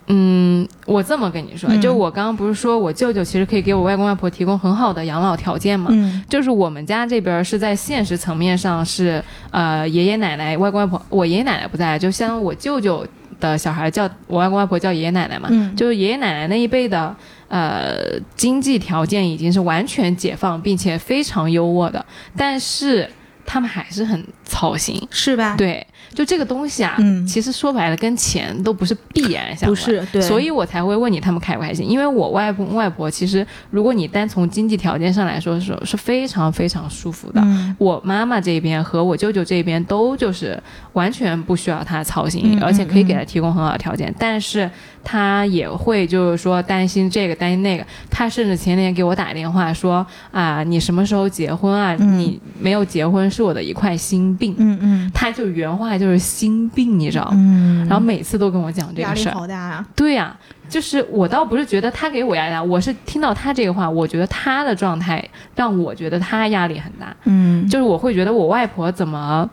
[0.06, 5.90] 嗯，我这么跟你说，嗯就我刚刚不是说我舅舅其实可以给我外公外婆提供很好的养老条件嘛？
[5.92, 13.06] 嗯就是我们家这边是在现实层面上是呃爷爷奶奶、外公外婆，我爷爷奶奶不在，就像我舅舅
[13.38, 17.14] 的小孩叫我外公外婆叫爷爷奶奶嘛，嗯，就是爷爷奶奶那一辈的
[17.48, 22.04] 呃经济条件已经是完全解放并且非常优渥的，
[22.36, 23.10] 但是
[23.48, 25.00] 他们还是很操心。
[25.10, 29.70] 是吧？，对，就这个东西啊，嗯其实说白了跟钱都不是必然相关。
[29.70, 37.40] 不是对，所以我才会问你他们开不开心，因为我外公外婆其实，如果你单从经济条件上来说是是非常非常舒服的。
[37.42, 40.60] 嗯我妈妈这边和我舅舅这边都就是
[40.92, 44.68] 完全不需要他操心，嗯而且可以给他提供很好的条件，但是
[45.02, 47.84] 他也会就是说担心这个担心那个。
[48.10, 51.96] 他甚至前天给我打电话说啊，你什么时候结婚啊？
[51.98, 54.54] 嗯你没有结婚是我的一块心病。
[54.58, 57.30] 嗯嗯他就原话就是心病，你知道吗？
[57.34, 59.32] 嗯，然后每次都跟我讲这个事儿。
[59.32, 59.86] 压力好大啊。
[59.94, 60.36] 对呀、
[60.68, 67.14] 就是我倒不是觉得他给我压力大，我是听到他这个话，我觉得他的状态让我觉得他压力很大。
[67.24, 69.48] 嗯，就是我会觉得我外婆怎么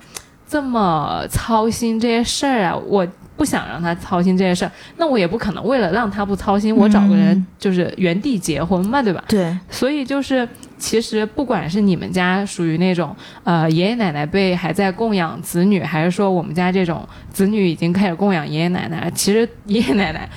[0.47, 3.07] 这么操心这些事儿啊，我。
[3.37, 9.23] 不想让他操心这些事儿，那我也不可能为了让他不操心，我找个人就是原地结婚嘛，对吧？
[9.27, 20.29] 对，所以就是，其实不管是你们家属于那种呃爷爷奶奶辈还在供养子女，还是说我们家这种子女已经开始供养爷爷奶奶，其实爷爷奶奶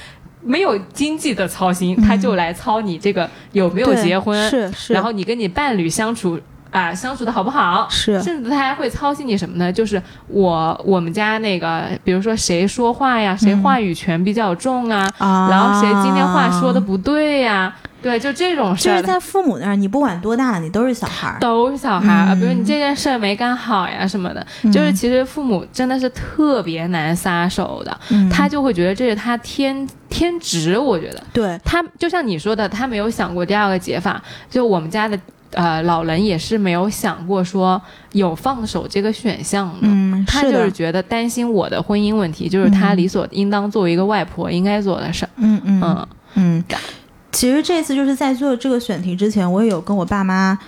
[0.43, 6.41] 没有经济的操心，他就来操你这个有没有结婚，是是，然后你跟你伴侣相处
[6.79, 8.21] 啊、相处的好不好，是。
[8.23, 9.73] 甚至他还会操心你什么呢？
[9.73, 18.93] 就是我我们家那个，比如说谁说话呀，谁话语权比较重啊，啊，然后谁今天话说的不对呀，对，就这种事儿。
[18.93, 21.39] 就是在父母那儿，你不管多大，你都是小孩儿。
[21.41, 28.29] 都是小孩儿，啊嗯比如你这件事儿没干好呀什么的，就是其实父母真的是特别难撒手的，嗯。
[28.29, 31.23] 他就会觉得这是他天天职，我觉得。
[31.33, 34.23] 对，他就像你说的，他没有想过第二个解法。
[34.49, 35.19] 就我们家的
[35.53, 37.81] 呃老人也是没有想过说
[38.13, 39.79] 有放手这个选项的。
[39.83, 45.31] 嗯，他就是，觉得担心我的婚姻问题，就是他理所应当作为一个外婆应该做的事儿。
[45.37, 46.65] 嗯嗯嗯嗯。
[47.31, 50.59] 其实这次就是在做这个选题之前，我也有跟我爸妈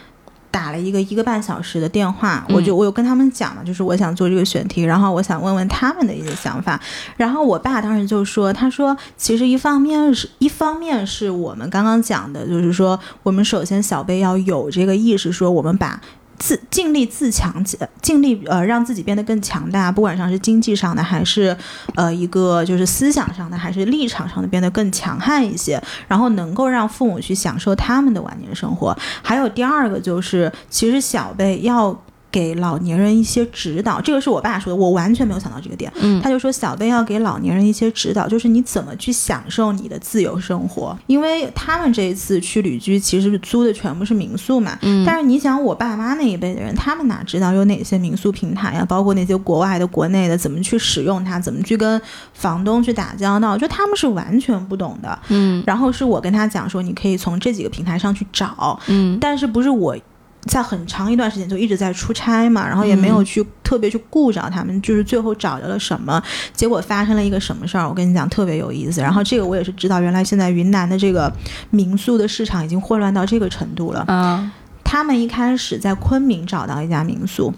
[0.51, 6.81] 打了一个一个半小时的电话，嗯我就我有跟他们讲嘛，就是我想做这个选题，然后我想问问他们的一些想法。
[7.17, 16.01] 然后我爸当时就说，他说其实一方面是一方面是我们刚刚讲的，就是说我们首先小辈要有这个意识，说我们把。
[16.40, 17.62] 自尽力自强，
[18.00, 21.55] 尽力呃让自己变得更强大，不管上是经济上的，还是
[21.94, 28.96] 呃一个就是思想上的，还是立场上的变得更强悍一些，然后能够让父母去享受他们的晚年生活。
[29.22, 31.92] 还有第二个就是，其实小辈要
[32.31, 35.93] 给老年人一些指导，这个是我爸说的，我完全没有想到这个点。
[36.01, 36.21] 嗯。
[36.23, 44.79] 他就说小贝要给老年人一些指导，就是你怎么去享受你的自由生活，因为他们这一次去旅居其实是租的全部是民宿嘛。
[44.83, 45.05] 嗯。
[45.05, 52.01] 但是你想，我爸妈那一辈的人，他们哪知道有哪些民宿平台呀、包括那些国外的、国内的，怎么去使用它，怎么去跟
[52.33, 55.19] 房东去打交道，就他们是完全不懂的。
[55.29, 55.62] 嗯。
[55.66, 59.19] 然后是我跟他讲说，你可以从这几个平台上去找，嗯。
[59.21, 59.97] 但是不是我
[60.42, 66.22] 在很长一段时间就一直在出差嘛，然后也没有去特别去顾着他们，就是最后找着了什么，
[66.53, 69.00] 结果发生了一个什么事儿，我跟你讲特别有意思。
[69.00, 71.33] 然后这个我也是知道，原来现在云南的这个
[71.70, 74.05] 民宿的市场已经混乱到这个程度了。
[74.09, 77.55] 啊他们一开始在昆明找到一家民宿，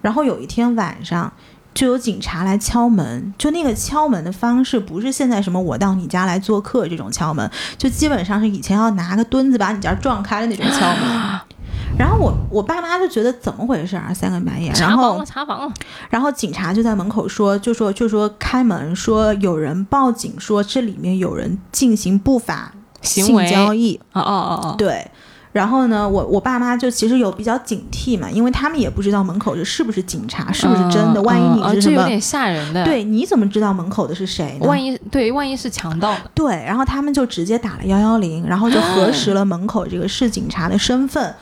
[0.00, 1.32] 然后有一天晚上。
[1.74, 11.40] 就有警察来敲门，就那个敲门的方式不是现在什么我到你家来做客这种敲门，就基本上是以前要拿个墩子把你家撞开的那种敲门。
[11.96, 15.74] 然后我我爸妈就觉得怎么回事啊，三更半夜，然后查房了查房了，
[16.10, 22.72] 然后警察就在门口说，就说就说开门，说有人报警说这里面有人进行不法
[23.02, 25.10] 性行为交易，哦哦哦哦，对。
[25.50, 31.20] 然后呢，我我爸妈就其实有比较警惕嘛，因为他们也不知道门口这是不是警察，是不是真的。
[31.20, 34.68] 嗯万一你嗯是什么，这有点吓人的。，对，你怎么知道门口的是谁呢？
[34.68, 36.14] 万一对，万一是强盗？
[36.34, 41.34] 对，然后他们就直接打了幺幺零，然后就核实了门口这个是警察的身份。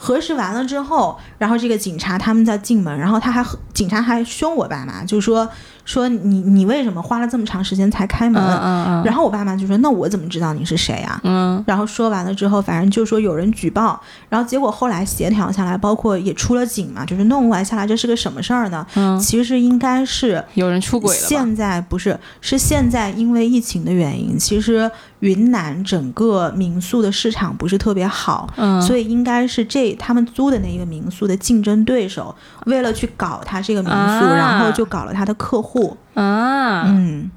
[0.00, 5.50] 核实完了之后，然后这个警察他们在进门，然后他还警察还凶我爸妈，就说
[5.88, 8.42] 说你你为什么花了这么长时间才开门？
[8.42, 11.18] 嗯嗯嗯，然后我爸妈就说那我怎么知道你是谁啊？
[11.24, 13.98] 嗯然后说完了之后，反正就说有人举报，
[14.28, 18.86] 然后结果后来协调下来，包括也出了警嘛，就是弄完下来这是个什么事儿呢？
[18.96, 21.26] 嗯，其实应该是有人出轨了？
[21.26, 32.34] 现在不是，是现在因为疫情的原因，其实云南整个民宿的市场不是特别好，嗯，所以应该是这他们租的那一个民宿的竞争对手，
[32.66, 35.77] 为了去搞他这个民宿，啊然后就搞了他的客户，
[36.14, 37.30] 啊，嗯，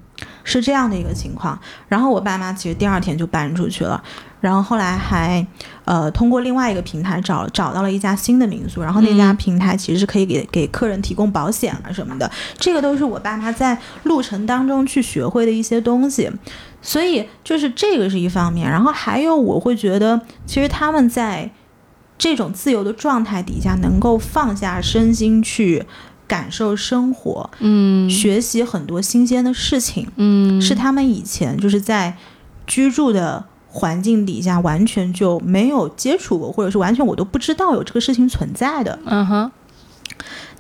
[0.43, 1.59] 是这样的一个情况。
[1.87, 4.01] 然后我爸妈其实第二天就搬出去了，
[4.39, 5.45] 然后后来还
[5.85, 9.35] 呃通过另外一个平台找找到了一家新的民宿，然后那家嗯。
[9.37, 16.29] 平台其实是可以给给客人提供保险啊什么的，这个都是我爸妈在路程当中去学会的一些东西。
[16.83, 21.49] 所以就是这个是一方面，然后还有我会觉得，其实他们在
[22.17, 25.85] 这种自由的状态底下，能够放下身心去
[26.31, 32.15] 感受生活，嗯学习很多新鲜的事情，嗯，是他们以前就是在
[32.65, 38.97] 居住的环境底下完全就没有接触过，或者是完全我都不知道有这个事情存在的。
[39.05, 39.51] 嗯哼，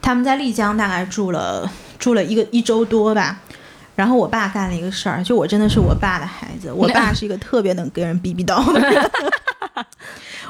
[0.01, 3.39] 他们在丽江大概住了住了一个一周多吧。
[3.95, 9.11] 然后我爸干了一个事儿，就我真的是我爸的孩子，我爸 是一个特别能跟人逼逼叨的人。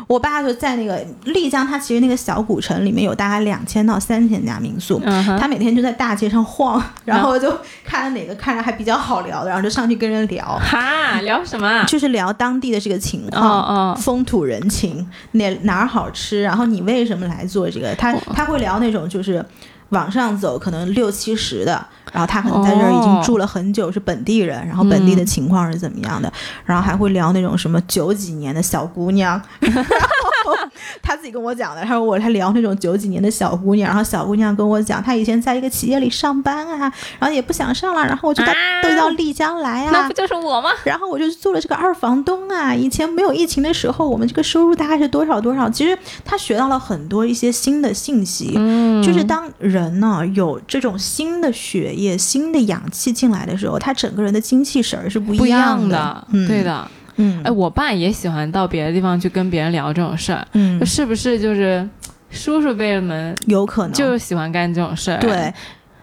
[0.07, 5.01] 我爸就在那个丽江，他其实那个小古城里面有大概两千到三千家民宿，
[5.39, 11.83] 他每天就在大街上晃，然后就看哪个看着还比较好聊的，然后就上去跟人聊，哈聊什么啊？
[11.89, 13.61] 就是聊当地的这个情哦况。
[13.61, 17.93] 哦，风土人情，哪哪儿好吃，然后你为什么来做这个？
[17.95, 19.45] 他他会聊那种就是
[19.91, 26.31] 往上走，可能六七十的，然后他可能在这儿已经哦住了很久，是本地人，然后本地的情况是怎么样的，
[26.65, 30.30] 然后还会聊那种什么九几年的小姑娘，然 后
[31.01, 40.71] 他自己跟我讲的，他说我在聊那种九几年的小姑娘，然后小姑娘跟我讲，她以前在一个企业里上班啊，然后也不想上了，然后我就到、啊都到丽江来啊那不，就是我吗？
[40.83, 42.73] 然后我就做了这个二房东啊。
[42.73, 45.69] 以前没有疫情的时候，我们这个收入大概是多少多少。
[45.69, 56.87] 其实他学到了很多一些新的信息，嗯就是当人呢有这种新的血液、新的氧气进来的时候，他整个人的精气神儿是不不一样的，嗯，对，的。
[57.21, 61.87] 嗯，哎，我爸也喜欢到别的地方去跟别人聊这种事儿，嗯，是不是就是
[62.29, 65.19] 叔叔辈们有可能就是喜欢干这种事儿？
[65.19, 65.53] 对。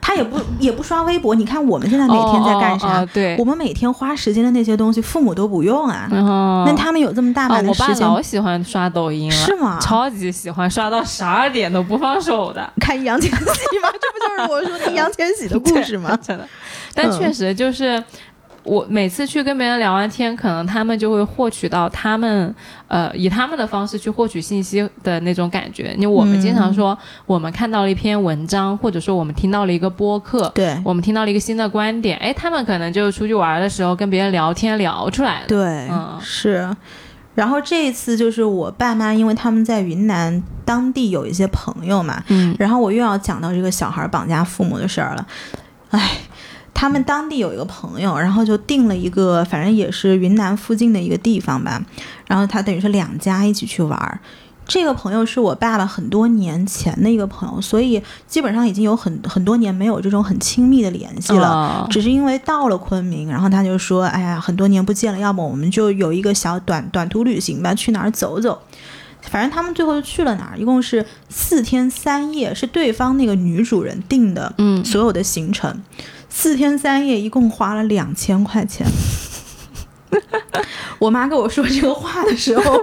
[0.00, 2.86] 他也不也不刷微博，你看我们现在每天在干啥？
[2.86, 6.08] 哦哦哦对我，们每天花时间的那些东西，父母都不用啊。
[6.66, 9.78] 那他们有这么大啊，把的时间，我爸老喜欢刷抖音了，是吗？
[9.82, 12.72] 超级喜欢，刷到十二点都不放手的。
[12.80, 13.36] 看易烊千玺
[13.82, 13.90] 吗？
[14.00, 16.16] 这不就是我说的易烊千玺的故事吗？
[16.22, 16.48] 真的，
[16.94, 18.02] 但嗯确实就是。
[18.68, 22.54] 我每次去跟别人聊完天，可能他们就会获取到他们
[22.86, 25.94] 呃以他们的方式去获取信息的那种感觉。
[25.96, 35.46] 因为我们经常说，我们看到了一篇文章，或者说我们听到了一个播客，对我们听到了一个新的观点，哎，他们可能就出去玩的时候跟别人聊天聊出来的。
[35.48, 36.68] 对，嗯是。
[37.34, 45.24] 然后这一次就是我爸妈，因为他们在云南当地有一些朋友嘛，嗯然后我又要讲到这个小孩绑架父母的事儿了。
[45.90, 46.18] 唉，
[46.80, 51.84] 他们当地有一个朋友，然后就定了一个，反正也是云南附近的一个地方吧。
[52.28, 54.20] 然后他等于是两家一起去玩儿。
[54.64, 61.48] 这个朋友是我爸爸很多年前的一个朋友，所以基本上已经有很 很多年没有这种很亲密的联系了。
[61.48, 68.56] 哦只是因为到了昆明，然后他就说：“哎呀，很多年不见了，要么我们就有一个小短短途旅行吧，去哪儿走走。”
[69.20, 75.82] 反正他们最后就去了哪儿，一共是四天三夜，是对方那个女主人定的嗯，所有的行程，
[76.28, 78.86] 四天三夜一共花了两千块钱。
[80.98, 82.76] 我妈跟我说这个话的时候，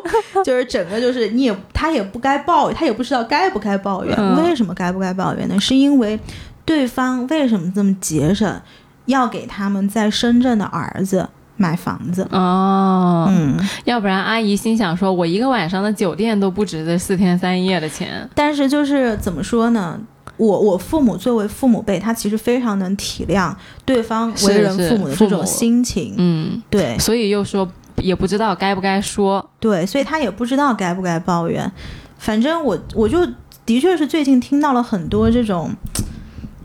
[0.44, 4.16] 就是整个就是你也她也不该抱怨，她也不知道该不该抱怨。
[4.18, 5.60] 嗯为什么该不该抱怨呢？
[5.60, 6.18] 是因为
[6.64, 8.62] 对方为什么这么节省，
[9.06, 11.28] 要给他们在深圳的儿子
[11.58, 12.26] 买房子。
[12.32, 18.30] 哦，嗯，要不然阿姨心想说，我一个晚上的酒店都不值这四天三夜的钱。
[18.34, 20.00] 但是就是怎么说呢？
[20.38, 23.56] 我我父母作为父母辈，他其实非常能体谅
[23.86, 26.14] 对方为人父母的这种心情。
[26.18, 27.68] 嗯，对所以又说
[27.98, 29.50] 也不知道该不该说。
[29.60, 31.72] 对，所以他也不知道该不该抱怨。
[32.18, 33.26] 反正我我就
[33.66, 35.74] 的确是最近听到了很多这种，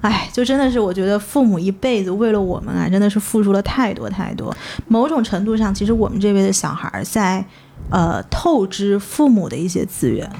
[0.00, 4.54] 哎，就真的是我觉得父母一辈子为了我们啊，真的是付出了太多太多。
[4.88, 7.44] 某种程度上，其实我们这辈的小孩儿在
[7.90, 10.30] 呃透支父母的一些资源。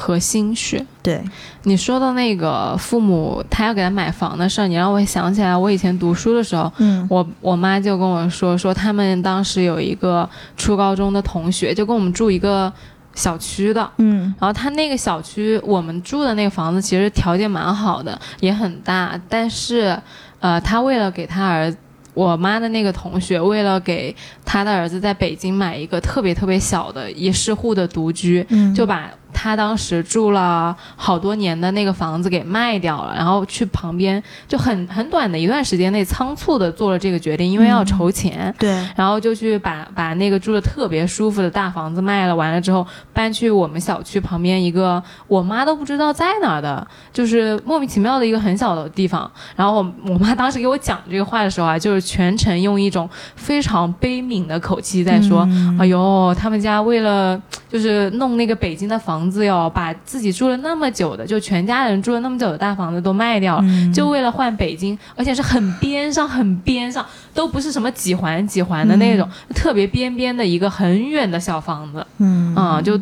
[0.00, 1.22] 和心血，对，
[1.64, 7.06] 你说到那个父母他要给他买房的事儿，你让我想起来，我以前读书的时候，嗯。
[7.10, 10.26] 我我妈就跟我说，说他们当时有一个
[10.56, 12.72] 初高中的同学，就跟我们住一个
[13.14, 14.34] 小区的，嗯。
[14.40, 19.94] 然后他那个小区，我们住的那个房子其实条件蛮好的，也很大，但是，
[20.40, 21.74] 呃，他为了给他儿，
[22.14, 29.08] 我妈的那个同学为了给他的儿子在北京买一个特别特别小的一室户的独居，嗯，就把
[29.42, 38.54] 他当时住了好多年的那个房子给卖掉了，然后去旁边就很很短的一段时间内仓促的做了这个决定，因为要筹钱。
[38.58, 49.30] 对，然后就去把把那个住的特别舒服的大房子卖了，完了之后搬去我们小区旁边一个我妈都不知道在哪儿的，就是莫名其妙的一个很小的地方。
[49.56, 63.92] 然后我我妈当时给我讲这个话的时候啊，就是全程用一种非常悲悯的口气在说：“嗯哎呦，他们家为了就是弄那个北京的房子哟，把自己住了那么久的，就全家人住了那么久的大房子都卖掉了。”嗯。
[63.92, 72.54] 就为了换北京，而且是很边上、很边上，都不是什么几环几环的那种，特别边边的一个很远的小房子，嗯。
[72.54, 73.00] 啊、就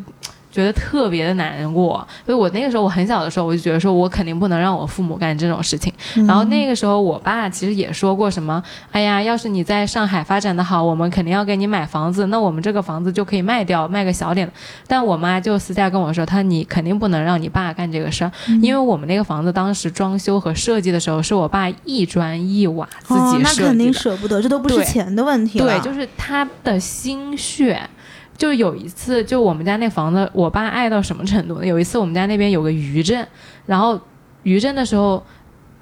[0.50, 2.06] 觉得特别的难过。
[2.24, 5.92] 所以我那个时候我很小的时候，我就觉得说我肯定不能让我父母干这种事情。
[6.16, 14.52] 嗯然后那个时候我爸其实也说过什么，哎呀，要是你在上海发展的好，我们肯定要给你买房子，那我们这个房子就可以卖掉，卖个小点的。
[14.86, 23.92] 但我妈就私下跟我说，她你肯定不能让你爸干这个事儿，嗯因为我们那个房子当时装修和设计的时候，是我爸一砖一瓦自哦，那己设肯定。
[23.92, 25.66] 舍不得，这都不是钱的问题了。
[25.66, 27.80] 对，就是他的心血
[28.38, 31.66] 就是有一次，就我们家那房子，我爸爱到什么程度呢？
[31.66, 33.28] 有一次我们家那边有个余震，
[33.66, 34.00] 然后
[34.44, 35.22] 余震的时候，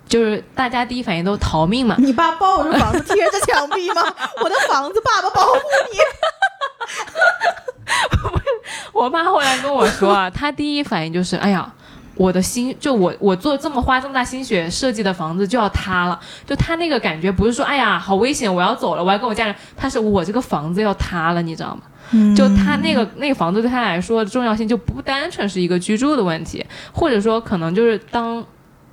[0.09, 1.95] 就是大家第一反应都逃命嘛。
[2.01, 4.03] 你爸抱着房子贴着墙壁吗？
[4.43, 5.59] 我的房子，爸爸保护
[5.93, 5.99] 你。
[8.93, 11.73] 我爸后来跟我说啊，他第一反应就是，哎呀。
[12.19, 21.83] 我的心就我我做这么花这么大心血设计的房子就要塌了，就他那个感觉不是说哎呀好危险我要走了我要跟我家人，他是我这个房子要塌了你知道吗？
[22.35, 28.45] 就他那个那个房子对他来说重要性就不单纯是一个居住的问题，或者说可能就是当。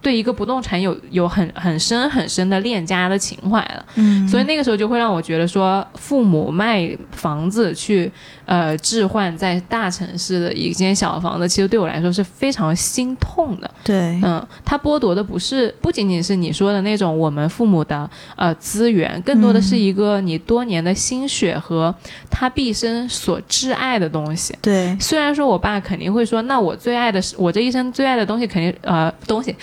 [0.04, 8.12] 对一个不动产有有很很深很深的恋家的情怀了，嗯，所以那个时候就会让我觉得说，父母卖房子去
[8.46, 13.72] 呃置换在大城市的一间小房子，其实对我来说是非常心痛的。
[13.84, 21.96] 对，嗯，他剥夺的不是不仅仅是你说的那种我们父母的呃资源，更多的是一个你多年的心血和
[22.30, 24.54] 他毕生所挚爱的东西。
[24.62, 29.56] 对，虽然说我爸肯定会说，那我最爱的是我这一生最爱的东西，肯定呃东西。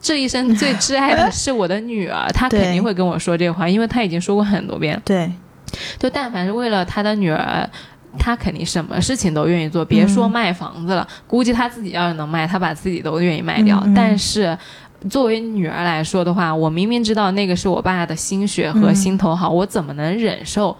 [0.00, 5.00] 这一生最挚爱的是我的女儿， 她肯定会跟我说这话，因为她已经说过很多遍。
[5.04, 5.30] 对，
[5.98, 7.68] 就但凡是为了她的女儿，
[8.18, 9.84] 他肯定什么事情都愿意做。
[9.84, 13.82] 别说卖房子了，估计他自己要是能卖，他把自己都愿意卖掉。
[13.94, 14.56] 但是
[15.10, 20.74] 作为女儿来说的话，我明明知道那个是我爸的心血和心头好，我怎么能忍受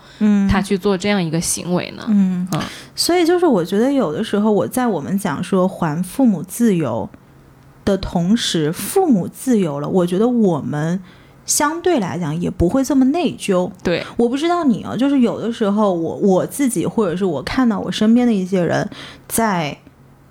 [0.51, 2.05] 他去做这样一个行为呢？
[2.09, 2.49] 嗯，
[2.95, 7.07] 所以就是我觉得有的时候我在我们讲说还父母自由。
[7.87, 11.01] 的同时，父母自由了，我觉得我们
[11.47, 13.71] 相对来讲也不会这么内疚。
[13.83, 18.87] 对，我不知道你啊，就是有的时候我我自己，或者是我看到我身边的一些人
[19.27, 19.79] 在。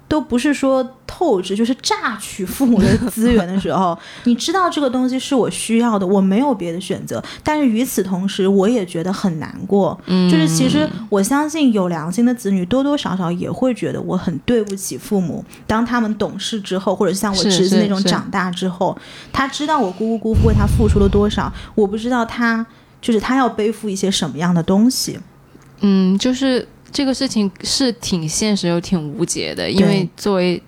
[0.07, 7.23] 都不是说透支，就是榨取父母的资源的时候， 你知道这个东西是我需要的，我没有别的选择。
[7.43, 9.99] 但是与此同时，我也觉得很难过。
[10.05, 15.43] 嗯，就是其实我相信有良心的子女多多少少也会觉得我很对不起父母。
[15.65, 18.95] 当他们懂事之后，或者像我侄子那种长大之后，
[19.33, 22.63] 他知道我姑姑姑父为他付出了多少，我不知道他
[23.01, 25.19] 就是他要背负一些什么样的东西。
[25.81, 26.67] 嗯，就是。
[26.95, 30.63] 这个事情是挺现实又挺无解的，因为作为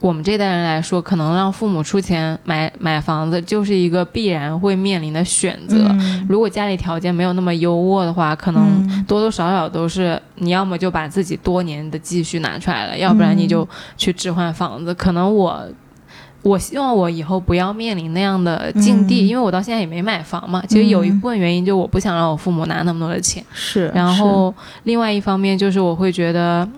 [0.00, 5.88] 我们这代人来说，可能让父母出钱买买房子就是一个必然会面临的选择。
[6.28, 13.66] 如果家里条件没有那么优渥的话，可能多多少少都是你要么就把自己多年的积蓄拿出来了，要不然你就
[13.96, 14.92] 去置换房子。
[14.92, 15.64] 可能我。
[16.42, 20.62] 我希望我以后不要面临那样的境地，因为我到现在也没买房嘛。
[20.68, 23.44] 其实有一部分原因就我不想让我父母拿那么多的钱。
[23.52, 23.88] 是。
[23.94, 26.68] 然后另外一方面就是我会觉得，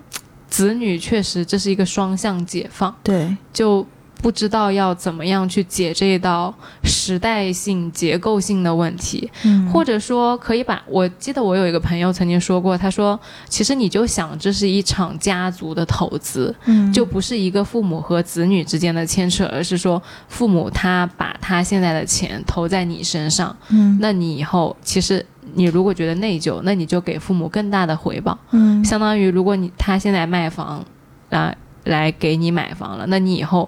[0.47, 2.93] 子女确实这是一个双向解放。
[3.03, 3.35] 对。
[3.53, 3.85] 就。
[4.21, 6.53] 不知道要怎么样去解这一道
[6.83, 9.29] 时代性、结构性的问题，
[9.73, 13.19] 或者说可以把我记得我有一个朋友曾经说过，他说
[13.49, 16.93] 其实你就想这是一场家族的投资，嗯。
[16.93, 23.97] 就不是一个父母和子女之间的牵扯，而是说父母他把他现在的钱投在你身上，嗯。
[23.99, 28.85] 那你以后其实你如果觉得内疚，那你就给父母更大的回报，嗯。
[28.85, 30.85] 相当于如果你他现在卖房
[31.31, 31.55] 啊
[31.85, 33.67] 来给你买房了，那你以后。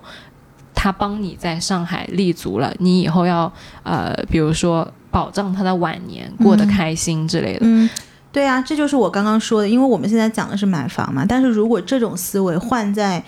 [0.76, 3.52] 他帮你在上海立足了，你以后要
[3.84, 7.60] 呃，比如说保障他的晚年过得开心之类的。
[7.62, 7.90] 嗯，
[8.32, 13.24] 对啊，这就是我刚刚说的，因为我们现在讲的是买房嘛，但是如果这种思维换在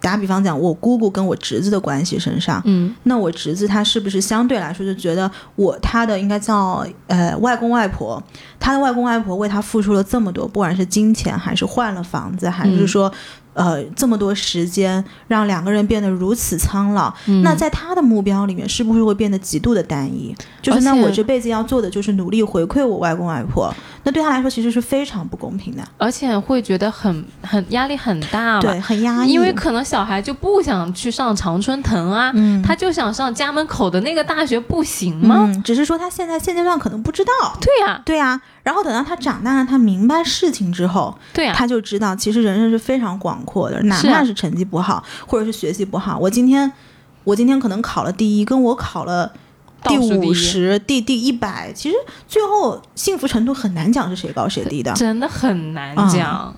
[0.00, 8.22] 打比方讲，我姑姑跟我侄子的关系身上，嗯，那我侄子他是不是相对来说就觉得我他的应该叫呃外公外婆，
[8.60, 13.12] 他的外公外婆为他付出了这么多，不管是金钱还是换了房子，还是说。
[13.54, 20.34] 呃，这么多时间让两个人变得如此苍老，那在他的目标里面，是不是会变得极度的单一？
[20.60, 23.74] 就是那我这辈子要做的就是努力回馈我外公外婆，
[24.04, 29.32] 那对他来说其实是非常不公平的，而且会觉得很很压力很大，对，很压抑。
[29.32, 32.32] 因为可能小孩就不想去上常春藤啊，
[32.64, 35.52] 他就想上家门口的那个大学，不行吗？
[35.64, 37.32] 只是说他现在现阶段可能不知道。
[37.60, 38.40] 对呀，对呀。
[38.62, 46.72] 然后等到他长大了，他明白事情之后，对呀，他就知道其实人生是非常广阔的，哪怕是成绩不好，或者是学习不好，我今天，
[47.24, 49.32] 我今天可能考了第一，跟我考了。
[49.84, 51.96] 第五十，第第一百，其实
[52.28, 56.54] 最后幸福程度很难讲是谁高谁低的，真的很难讲。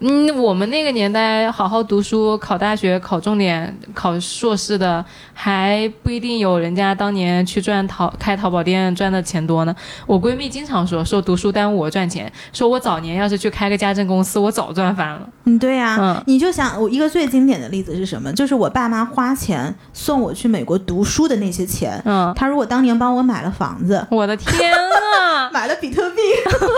[0.00, 9.74] 嗯，我们那个年代好好读书，考大学、考重点、考硕士的，还不一定有人家当年去赚淘开淘宝店赚的钱多呢。
[10.06, 15.28] 我闺蜜经常说，说读书耽误我赚钱，说我早年要是去开个家政公司，我早赚翻了。
[15.44, 18.32] 嗯，对呀，你就想我一个最经典的例子是什么？
[18.32, 25.50] 就是我爸妈花钱送我去美国读书的那些钱，嗯，他如果我当年帮我买了房子，我的天啊！
[25.52, 26.20] 买了比特币，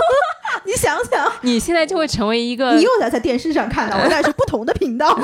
[0.64, 5.14] 你想想，你现在就会成为一个你又在在电视上看到我， 但是不同的频道。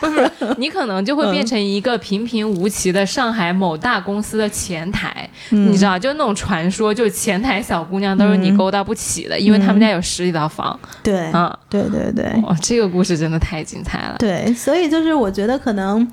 [0.00, 10.78] 不是，你可能就会变成一个平平无奇的上海某大公司的前台，嗯你知道，就那种传说，就前台小姑娘都是你勾搭不起的，因为他们家有十几套房。
[11.02, 14.16] 对，嗯，对对对哇，这个故事真的太精彩了。
[14.18, 16.10] 对，所以就是我觉得可能。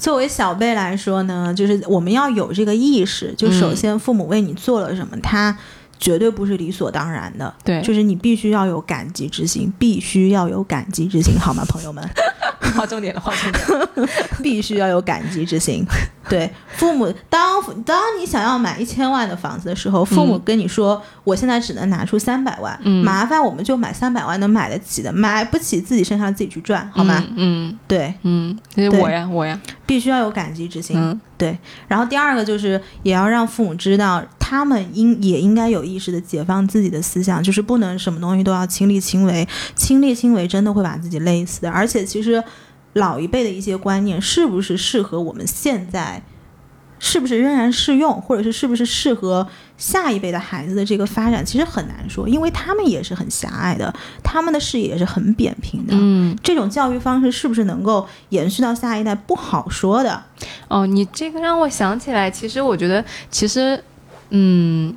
[0.00, 5.56] 作为小辈来说呢，就是我们要有这个意识，就首先父母为你做了什么，他
[6.00, 12.02] 绝对不是理所当然的，对，就是你必须要有感激之心，必须要有感激之心，好吗，朋友们？
[12.74, 14.08] 划重点了，划重点了。
[14.40, 15.84] 必须要有感激之心。
[16.28, 27.24] 对，父母当当你想要买一千万的房子的时候，父母跟你说，我现在只能拿出三百万，嗯麻烦我们就买三百万能买得起的，买不起自己身上自己去赚，好吗？
[27.36, 28.56] 嗯对，嗯，
[29.00, 29.58] 我呀，我呀。
[29.84, 30.96] 必须要有感激之心。
[30.96, 39.46] 嗯对，然后第二个就是也要让父母知道，他们应也应该有意识的解放自己的思想，就是不能什么东西都要亲力亲为，
[39.76, 41.70] 亲力亲为真的会把自己累死的。
[41.70, 42.42] 而且其实
[42.94, 46.24] 老一辈的一些观念是不是适合我们现在？
[47.02, 49.48] 是不是仍然适用，或者是是不是适合
[49.78, 53.90] 下一辈的孩子的这个发展，其实很难说，因为他们也是很狭隘的，
[54.22, 55.94] 他们的视野也是很扁平的。
[55.96, 60.22] 嗯，这种教育方式是不是能够延续到下一代，不好说的。
[60.68, 63.82] 哦，你这个让我想起来，其实我觉得，其实，
[64.30, 64.94] 嗯，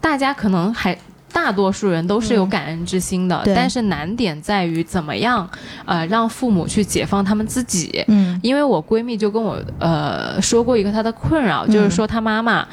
[0.00, 0.96] 大家可能还。
[1.30, 5.48] 大多数人都是有感恩之心的，嗯但是难点在于怎么样，
[5.84, 8.02] 呃，让父母去解放他们自己。
[8.08, 12.66] 嗯因为我闺蜜就跟我呃说过一个她的困扰，嗯就是说她妈妈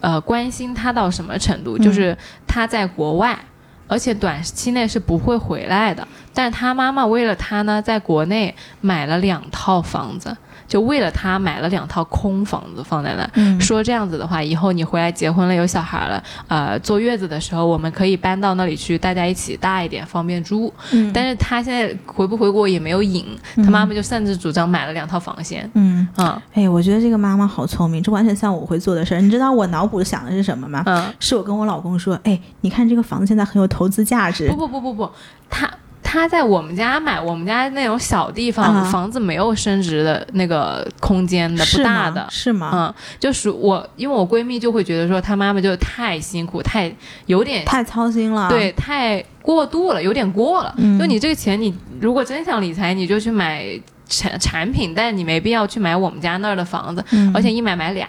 [0.00, 2.14] 呃关心她到什么程度，就是
[2.48, 3.38] 她在国外，
[3.86, 10.36] 而且短期内是不会回来的，但是她妈妈为了她呢，在国内买了两套房子。
[10.70, 20.72] 就为了他买了两套空房子放在那，嗯说这样子的话，以后你回来结婚了有小孩了，呃，坐月子的时候我们可以搬到那里去，大家一起大一点，方便住。
[20.92, 25.68] 嗯但是他现在回不回国也没有影，他妈妈就擅自主张买了两套房先。
[25.74, 29.20] 嗯，嗯哎，我觉得这个妈妈好聪明，这完全像我会做的事儿。
[29.20, 30.84] 你知道我脑补想的是什么吗？
[30.86, 34.56] 嗯，是我跟我老公说，哎，你看这个房子现在很有投资价值不。
[34.56, 35.10] 不不不不，
[35.48, 35.68] 她
[36.02, 42.26] 她在我们家买，我们家那种小地方、啊房子没有升值的那个空间的，不大的。
[42.30, 42.70] 是吗？
[42.72, 46.92] 嗯，就是我，因为我闺蜜就会觉得说，她妈妈就太辛苦，太
[47.26, 48.48] 有点太操心了。
[48.48, 50.74] 对，太过度了，有点过了。
[50.78, 53.64] 嗯就你这个钱，你如果真想理财，你就去买
[54.10, 58.06] 产产品，但你没必要去买我们家那儿的房子，嗯，而且一买买俩。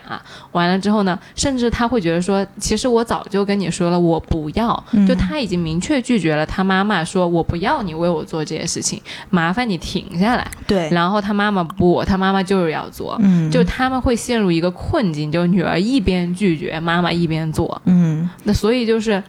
[0.52, 4.84] 完了之后呢，甚至他会觉得说，其实我早就跟你说了，我不要。
[4.92, 10.46] 嗯就他已经明确拒绝了他妈妈说，我不要你为我做这些事情，麻烦你停下来。
[10.66, 13.16] 对，然后他妈妈不，他妈妈就是要做。
[13.22, 17.80] 嗯，就他们会陷入一个困境，就女儿一边拒绝，妈妈一边做。
[17.86, 19.22] 嗯那所以就是，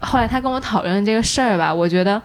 [0.00, 2.20] 后来他跟我讨论这个事儿吧，我觉得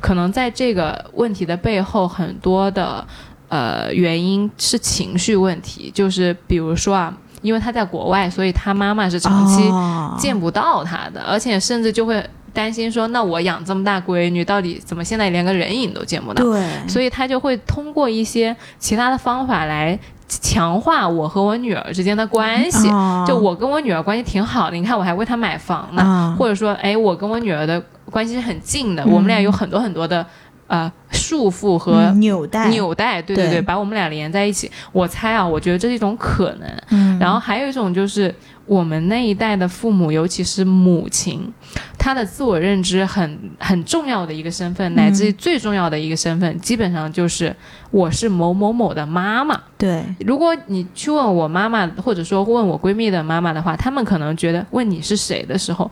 [0.00, 3.04] 可能在这个问题的背后，很多的
[3.48, 10.14] 呃原因是情绪问题，就是比如说啊，因为他在国外，所以他妈妈是长期哦。
[10.18, 16.42] 见不到他的，而且甚至就会担心说，那我养这么大闺女，到底怎么现在连个人影都见不到？
[16.42, 19.96] 对，所以他就会通过一些其他的方法来
[20.28, 22.88] 强化我和我女儿之间的关系。
[22.88, 23.24] 哦。
[23.28, 27.80] 就我跟我女儿关系挺好的，你看我还为她买房呢，啊或者说，哎，我跟我女儿的
[28.10, 29.12] 关系是很近的，嗯。
[29.12, 30.26] 我们俩有很多很多的
[30.68, 34.70] 呃束缚和嗯纽带纽带，对对对对，把我们俩连在一起。
[34.92, 36.68] 我猜啊，我觉得这是一种可能。
[36.90, 38.32] 嗯，然后还有一种就是
[38.66, 41.52] 我们那一代的父母，尤其是母亲，
[41.98, 47.54] 她的自我认知很很重要的一个身份，乃至于最重要的一个身份，基本上就是
[47.90, 49.58] 我是某某某的妈妈。
[49.78, 55.90] 对，如果你去问我妈妈，或者说问我闺蜜的妈妈的话，他们可能觉得问你是谁的时候，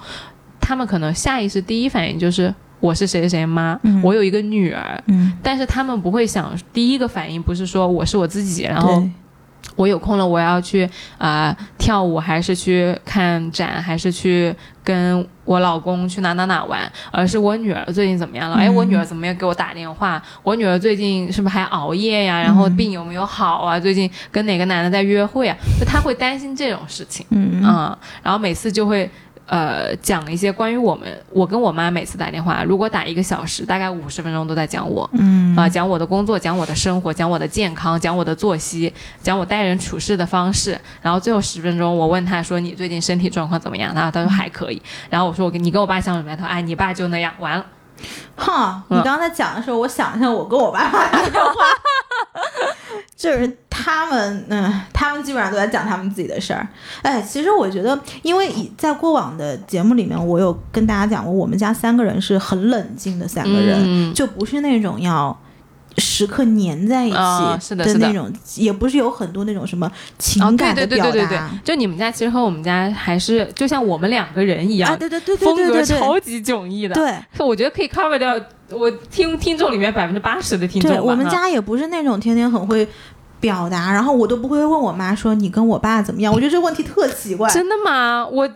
[0.61, 5.03] 他们可能下意识第一反应就是我是谁谁谁妈，嗯我有一个女儿。
[5.07, 9.03] 嗯，但是他们不会想，第一个反应不是说我是我自己，然后
[9.74, 10.85] 我有空了我要去
[11.18, 14.55] 啊、呃跳舞，还是去看展，还是去
[14.85, 18.57] 跟我老公去哪哪哪玩，而是我女儿最近怎么样了？
[18.57, 20.22] 哎，嗯我女儿怎么没有给我打电话？
[20.43, 22.41] 我女儿最近是不是还熬夜呀？
[22.43, 23.81] 然后病有没有好啊？
[23.81, 25.57] 最近跟哪个男的在约会啊？
[25.81, 29.11] 就他会担心这种事情，嗯嗯，然后每次就会。
[29.47, 38.92] 呃，讲一些关于我们，我跟我妈每次打电话，如果打一个小时，大概五十分钟都在讲我，嗯啊、讲我的工作，讲我的生活，讲我的健康，讲我的作息，
[39.22, 40.76] 讲我待人处事的方式。
[41.01, 44.82] 然后最后十分钟，我问他说：“你最近身体状况怎么样？”然后他说还可以。
[45.09, 47.64] 然后我说：“我跟你跟我爸相处怎么样？”他说：“哎，你爸就那样。”完了，
[48.36, 51.53] 哈，你嗯刚才讲的时候，我想一下我跟我爸妈打电话，
[53.16, 56.66] 就是他他们，嗯，他们基本上都在讲他们自己的事儿。
[57.03, 65.36] 哎，其实我觉得，因为以在过往的节目里面，我有跟大家讲过，我们家三个人是很冷静的三个人，嗯就不是那种要。
[65.99, 78.38] 时刻粘在一起的是的那种，也不是有很多那种什么情感的表达，对对对对对，就你们家其实和我们家还是就像我们两个人一样，啊，对对对对风格对对对，超级迥异的。，对我觉得可以 cover 掉
[78.70, 80.90] 我听听众里面百分之八十的听众。
[80.90, 82.86] 对，我们家也不是那种天天很会
[83.40, 87.49] 表达，然后我都不会问我妈说你跟我爸怎么样，我觉得这问题特奇怪。
[87.51, 88.26] 真的吗？
[88.26, 88.49] 我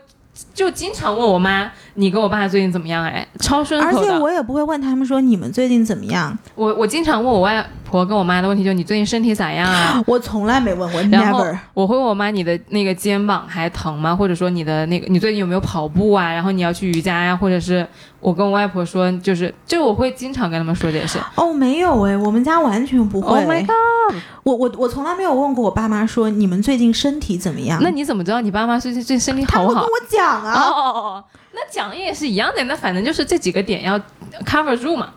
[0.52, 3.04] 就经常问我妈，你跟我爸最近怎么样？
[3.04, 4.10] 哎，超顺而且。
[4.20, 10.02] 我也不会问他们说你们最近怎么样，我我经常问我外婆跟我妈的问题，就你最近身体咋样啊？
[10.06, 11.58] 我从来没问过然后，never。
[11.72, 14.14] 我会问我妈你的那个肩膀还疼吗？
[14.14, 16.32] 或者说你的那个你最近有没有跑步啊？
[16.32, 17.86] 然后你要去瑜伽呀、或者是
[18.20, 21.18] 我跟我外婆说，就是就我会经常跟他们说这些事。
[21.36, 23.28] 哦，没有哎，我们家完全不会。
[23.38, 24.16] Oh my god！
[24.42, 27.78] 我我我从来没有问过我爸妈说你们最近身体怎么样？
[27.82, 29.92] 那你怎么知道你爸妈最近最近身体好不好他们跟？
[29.92, 33.98] 我讲哦哦哦哦，那讲也是一样的，那反正就是这几个点要
[34.46, 35.12] cover 住嘛。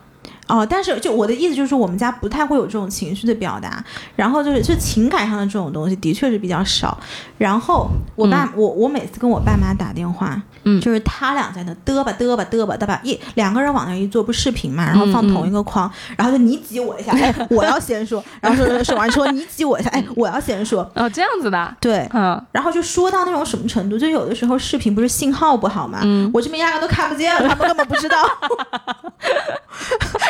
[0.46, 3.82] 哦，但是就我的意思就是说，我们家不太会有这种情绪的表达，
[4.16, 6.98] 然后就是就情感上的这种东西的确是比较少。
[7.38, 22.08] 然后我爸、我我每次跟我爸妈打电话，嗯就是他俩在那嘚吧嘚吧嘚吧嘚吧，一两个人往那一坐，不视频嘛，然后放同一个框，然后就你挤我一下，哎，我要先说，然后说说说完说你挤我一下，哎，我要先说，哦，这样子的，对。
[22.12, 28.16] 嗯，然后就说到那种什么程度，就有的时候视频不是信号不好嘛，嗯我这边压根都看不见，他们根本不知道。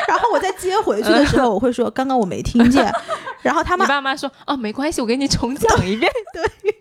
[0.08, 2.92] 然后我再接回去的时候，我会说刚刚我没听见，
[3.42, 6.10] 然后他你爸妈说哦，没关系，我给你重讲一遍。
[6.32, 6.74] 对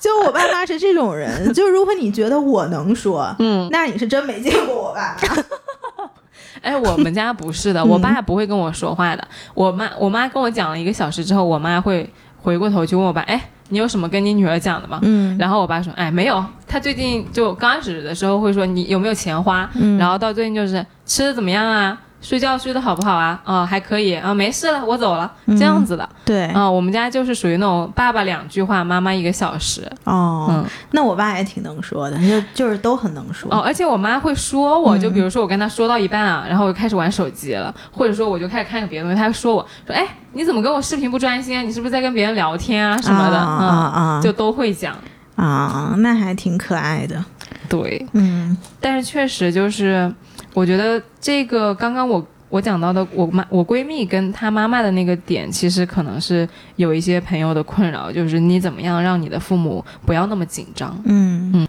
[0.00, 6.08] 就我爸妈是这种人，就如果你觉得我能说，嗯，那你是真没见过我爸妈。
[6.62, 9.26] 哎，我们家不是的，我爸不会跟我说话的。
[9.54, 12.08] 我妈，我妈跟我讲了一个小时之后，我妈会
[12.40, 14.98] 回过头去问我爸，哎，你有什么跟你女儿讲的吗？
[15.02, 16.42] 嗯然后我爸说，哎，没有。
[16.66, 22.00] 他最近就刚开始的时候会说你有没有钱花，嗯然后到最近就是吃的怎么样啊？
[22.28, 23.40] 睡觉睡得好不好啊？
[23.44, 26.08] 哦，还可以啊，没事了，我走了，这样子的。
[26.24, 29.88] 对，啊、我们家就是属于那种爸爸两句话，妈妈一个小时。
[30.02, 33.48] 哦，嗯那我爸也挺能说的，就就是都很能说。
[33.54, 41.62] 哦，而且我妈会说我，嗯就比如说我跟她说到一半啊，然后我就开始玩手机了，或者说我就开始看个别的东西，她会说我说，哎，你怎么跟我视频不专心啊？
[41.62, 43.38] 你是不是在跟别人聊天啊什么的？
[43.38, 43.46] 啊
[43.94, 44.96] 啊就都会讲。
[45.36, 47.24] 啊，那还挺可爱的。
[47.68, 50.10] 对，嗯但是确实就是，
[50.56, 60.98] 我觉得这个刚刚我我讲到的，我妈我闺蜜跟她妈妈的那个点，其实可能是有一些朋友的困扰，就是你怎么样让你的父母不要那么紧张。
[61.04, 61.52] 嗯。
[61.52, 61.68] 嗯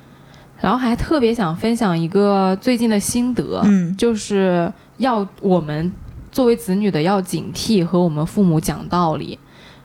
[0.62, 3.94] 然后还特别想分享一个最近的心得，嗯。
[3.98, 5.92] 就是要我们
[6.32, 9.38] 作为子女的要警惕和我们父母讲道理，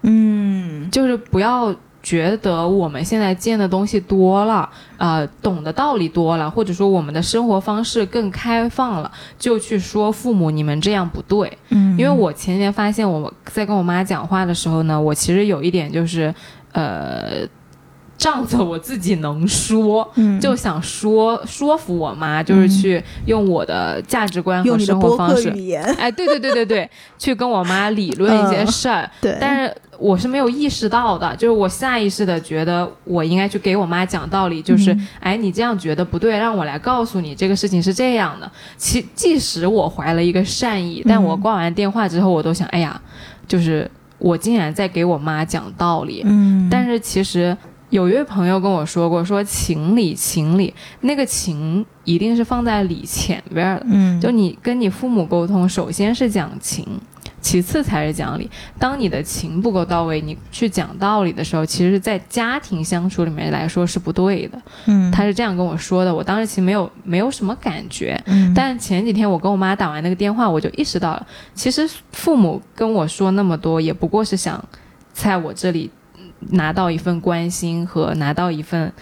[0.03, 0.89] 嗯。
[0.93, 11.57] 就是不要觉得我们现在见的东西多了，呃，懂的道理多了，或者说我们的生活方式更开放了，就去说父母你们这样不对。
[11.69, 16.35] 嗯，因为我前年发现我在跟我妈讲话的时候呢，我其实有一点就是，
[16.73, 17.47] 呃。
[18.19, 25.49] 仗着我自己能说，嗯就想说说服我妈，就是去用我的价值观和生活方式，
[25.99, 26.89] 哎，对对对对对，
[27.19, 29.11] 去跟我妈理论一些嗯事儿。
[29.21, 38.51] 对，但是我是没有意识到的，就是我下意识的觉得我应该去给我妈讲道理，就是、嗯哎，你这样觉得不对，让我来告诉你这个事情是这样的。
[38.77, 43.01] 其即使我怀了一个善意，但我嗯挂完电话之后，我都想，哎呀，
[43.47, 43.89] 就是
[44.19, 46.23] 我竟然在给我妈讲道理。
[46.25, 47.57] 嗯，但是其实
[47.91, 53.87] 有一位朋友跟我说过，说情理情理，那个情一定是放在理前边儿的。
[53.89, 56.85] 嗯，就你跟你父母沟通，首先是讲情，
[57.43, 58.49] 其次才是讲理。
[58.79, 64.59] 当你的情不够到位，你去讲道理的时候，其实，在家庭相处里面来说是不对的。
[64.87, 68.19] 嗯，他是这样跟我说的，我当时其实没有没有什么感觉。
[68.27, 74.65] 嗯，但前几天我跟我妈打完那个电话，我就意识到了，其实父母跟我说那么多，也不过是想
[75.13, 75.91] 在我这里
[76.51, 78.93] 拿到一份关心和拿到一份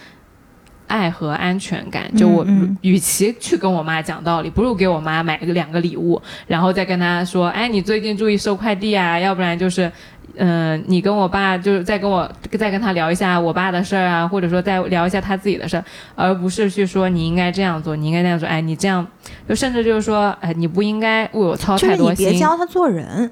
[0.91, 2.03] 爱和安全感。
[2.15, 2.45] 就我
[2.81, 9.89] 与其去跟我妈讲道理，不如给我妈买个两个礼物，然后再跟她说，哎，你最近注意收快递啊，要不然就是。
[10.37, 12.25] 嗯，你跟我爸就是再跟我
[12.57, 15.83] 再跟他聊一下我爸的事儿啊，或者说再聊一下他自己的事儿，
[16.15, 18.47] 而不是去说你应该这样做，你应该那样做。
[18.47, 19.05] 哎，你这样，
[19.47, 22.29] 就甚至就是说，哎，你不应该为我操就是你太多心。
[22.29, 23.29] 别教他做人，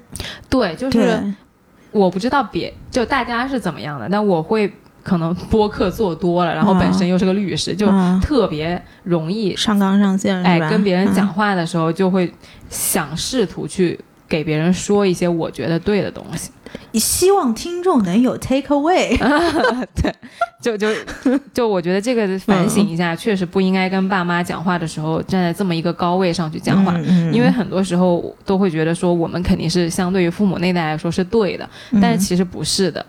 [0.50, 1.34] 对，就是，
[1.90, 4.70] 我不知道别就大家是怎么样的，但我会
[5.02, 8.20] 可能播客做多了，然后本身又是个律师，就嗯。
[8.20, 10.40] 特别容易上纲上线？
[10.42, 12.32] 哎跟别人讲嗯，话的时候就会
[12.68, 13.98] 想试图去
[14.28, 16.50] 给别人说一些我觉得对的东西。
[16.94, 19.16] 希望听众能有 take away。
[20.00, 20.14] 对，
[20.62, 20.88] 就就
[21.52, 31.68] 就我觉得这个反省一下，确实不应该跟爸妈讲话的时候站在这么一个高位上去讲话，嗯因为很多时候都会觉得说我们肯定是相对于父母那代来说是对的，
[32.00, 33.04] 但是其实不是的，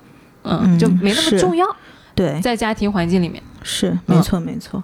[0.52, 1.66] 嗯，嗯就没那么重要，
[2.16, 4.84] 对在家庭环境里面，是没错没错，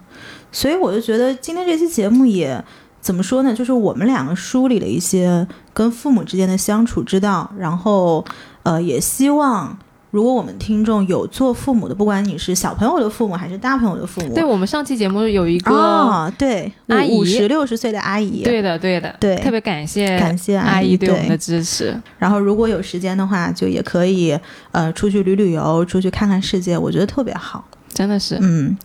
[0.50, 2.62] 所以我就觉得今天这期节目也
[3.00, 3.54] 怎么说呢？
[3.54, 8.24] 就是我们两个梳理了一些跟父母之间的相处之道，然后
[8.62, 9.78] 呃，也希望
[10.10, 17.18] 如果我们听众有做父母的，不管你是小朋友的父母还是大朋友的父母，对我们上期节目有一个，啊，对，阿姨。
[17.18, 19.36] 五十六十岁的阿姨，对的对的，对。
[19.36, 21.10] 特别感谢感谢阿姨对。
[21.10, 24.38] 我们的支持，然后如果有时间的话，就也可以
[24.72, 27.64] 呃出去旅旅游，出去看看世界，我觉得特别好。
[27.92, 28.76] 真的是，嗯，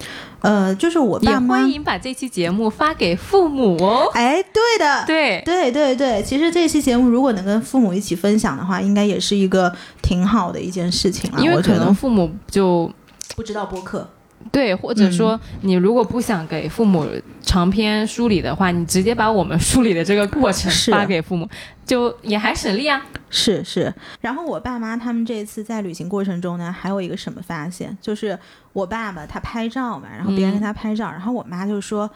[0.41, 4.09] 呃，就是我也爸妈，欢迎把这期节目发给父母哦。
[4.13, 11.41] 哎，对的，对，对对对，其实这期节目如果能跟父母一起分享的话，应该也是一个挺好的一件事情了。
[11.41, 12.91] 因为可能父母就
[13.35, 14.09] 不知道播客，
[14.51, 17.07] 对，或者说你如果不想给父母
[17.41, 21.47] 长篇梳理的话，你直接把我们梳理的这个过程发给父母，
[21.85, 23.01] 就也还省力啊。
[23.29, 23.93] 是是。
[24.21, 28.37] 然后我爸妈他们这次在旅行过程中呢，还有一个什么发现，就是
[28.73, 32.09] 我爸爸他拍照嘛，然后别人嗯跟他拍照，然后我妈就说。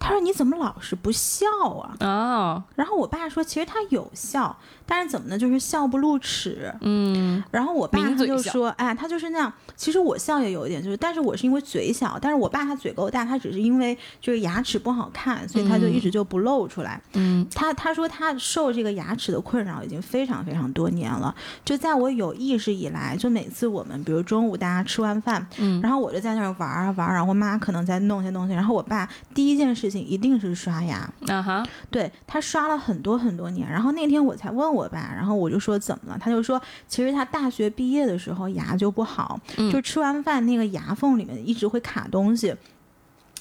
[0.00, 1.44] 他说：“你怎么老是不笑
[1.82, 4.56] 啊哦，？”然后我爸说：“其实他有笑，
[4.90, 5.38] 但是怎么呢？
[5.38, 6.74] 就是笑不露齿。
[6.80, 9.52] 嗯，然后我爸他就说：“哎，他就是那样。
[9.76, 17.00] 其实我笑也有一点，就是，但是我是因为嘴小，但是我爸他嘴够大，他只是因为就是牙齿不好看，所以他就一直就不露出来。
[17.12, 21.34] 嗯，他他说他受这个牙齿的困扰已经非常非常多年了。
[21.64, 30.98] 就在我有意识以来，就每次我们比如中午大家吃完饭，嗯然后我就在那儿玩啊玩啊，然后我妈可能在弄些东西，然后我爸第一件事情一定是刷牙。
[31.28, 42.54] 啊哈，对他刷了很多很多年，然后那天我才问我爸，然后我就说怎么了，他就说其实他大学毕业的时候牙就不好，嗯就吃完饭那个牙缝里面一直会卡东西。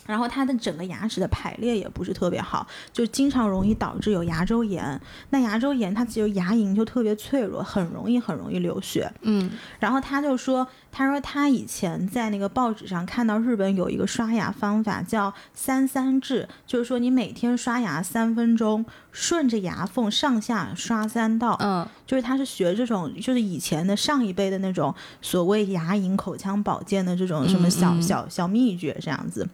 [0.06, 4.98] 然后他的整个牙齿的排列也不是特别好，就经常容易导致有牙周炎。
[5.32, 9.12] 那牙周炎它其实牙龈就特别脆弱，很容易很容易流血。
[9.24, 18.86] 嗯然后他就说，他说他以前在那个报纸上看到日本有一个刷牙方法叫三三制，就是说你每天刷牙三分钟，
[19.20, 21.57] 顺着牙缝上下刷三道。
[21.59, 29.49] 嗯就是他是学这种，就是以前的上一辈的那种所谓牙龈口腔保健的这种什么小、嗯嗯小小秘诀这样子。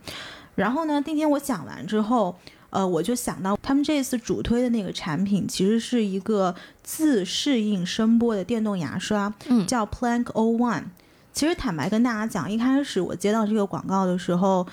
[0.56, 2.36] 然后呢，那天我讲完之后，
[2.72, 6.54] 呃，我就想到他们这次主推的那个产品其实是一个
[6.84, 10.84] 自适应声波的电动牙刷，嗯叫 Plank O One。
[11.32, 14.68] 其实坦白跟大家讲，一开始我接到这个广告的时候，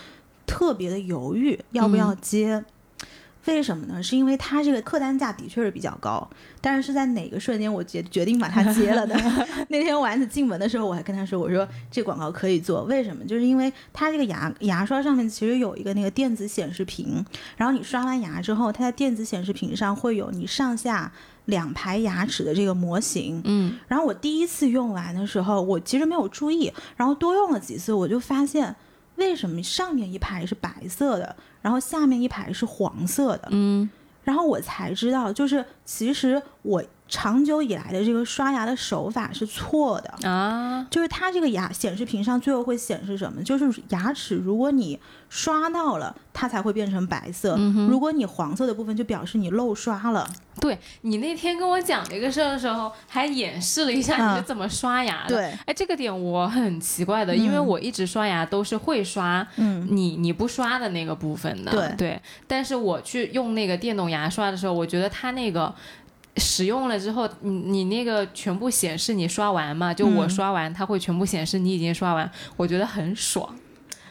[0.47, 2.63] 特别的犹豫要不要接。
[3.47, 4.03] 为什么呢？
[4.03, 6.29] 是因为它这个客单价的确是比较高，
[6.61, 9.17] 但是是在哪个瞬间我决决定把它接了的？
[9.69, 13.25] 那天丸子进门的时候，我还跟他说：“我说这广告可以做，为什么？
[13.25, 17.25] 就是因为它这个牙牙刷上面其实有一个那个电子显示屏，
[17.57, 21.11] 然后你刷完牙之后，它在电子显示屏上会有你上下
[21.47, 23.41] 两排牙齿的这个模型。
[23.45, 28.77] 嗯然后我第一次用完的时候，我其实没有注意，然后多用了几次，我就发现
[29.17, 33.49] 为什么上面一排是白色的，然后下面一排是黄色的。
[33.51, 33.89] 嗯
[34.23, 40.29] 然后我才知道，就是其实我长久以来的这个刷牙的手法是错的。
[40.29, 43.43] 啊，就是它这个牙显示屏上最后会显示什么？
[43.43, 44.99] 就是牙齿，如果你
[45.29, 50.27] 刷到了，它才会变成白色；嗯如果你黄色的部分，就表示你漏刷了。
[50.61, 54.45] 对你那天跟我讲这个事儿的时候，还演示了一下你是嗯。
[54.45, 55.35] 怎么刷牙的。
[55.37, 62.21] 对，哎，这个点我很奇怪的，因为嗯我一直刷牙都是会刷嗯，你你不刷的那个部分的，对。
[62.47, 65.75] 但是我去用那个电动牙刷的时候，我觉得它那个
[66.41, 70.31] 使用了之后，你你那个全部显示你刷完嘛，就我嗯。
[70.31, 73.55] 刷完，它会全部显示你已经刷完，我觉得很爽，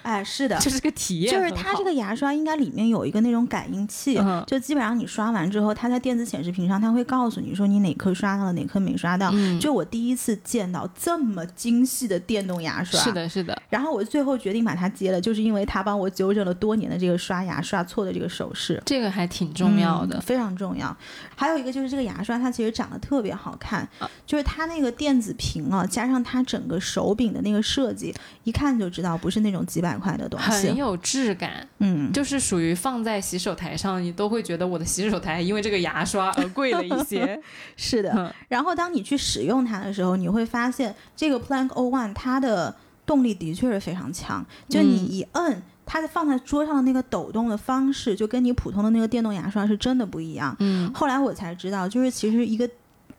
[0.09, 9.29] 哎，是的， 就是个体验就是它这个牙刷应该里面有一个那种感应器，嗯就基本上你刷完之后，它在电子显示屏上，它会告诉你说你哪颗刷到了，哪颗没刷到。
[9.33, 13.11] 嗯就我第一次见到这么精细的电动牙刷，是。
[13.11, 18.81] 的，是的，然后我最后决定把它接了，就是因为它帮我纠正了多年的这个刷牙刷错的这个手势。
[18.85, 20.21] 这个还挺重要的嗯，。
[20.21, 20.95] 非常重要。
[21.35, 30.49] 还有一个就是这个牙刷，它其实长得特别好看，啊就是它那个电子屏啊，加上它整个手柄的那个设计，一看就知道不是那种几百块的东西。
[30.49, 37.39] 很有质感，嗯，就是属于放在洗手台上，你都会觉得我的洗手台因为这个牙刷而贵了一些。
[37.75, 38.13] 是的。
[38.15, 42.75] 嗯然后当你去使用它的时候，你会发现这个 Plank O One 它的
[43.05, 45.61] 动力的确是非常强，就你嗯一摁。
[45.91, 50.55] 它的放在桌上的那个抖动的方式，就跟你普通的那个电动牙刷是真的不一样。
[50.59, 52.69] 嗯后来我才知道，就是其实一个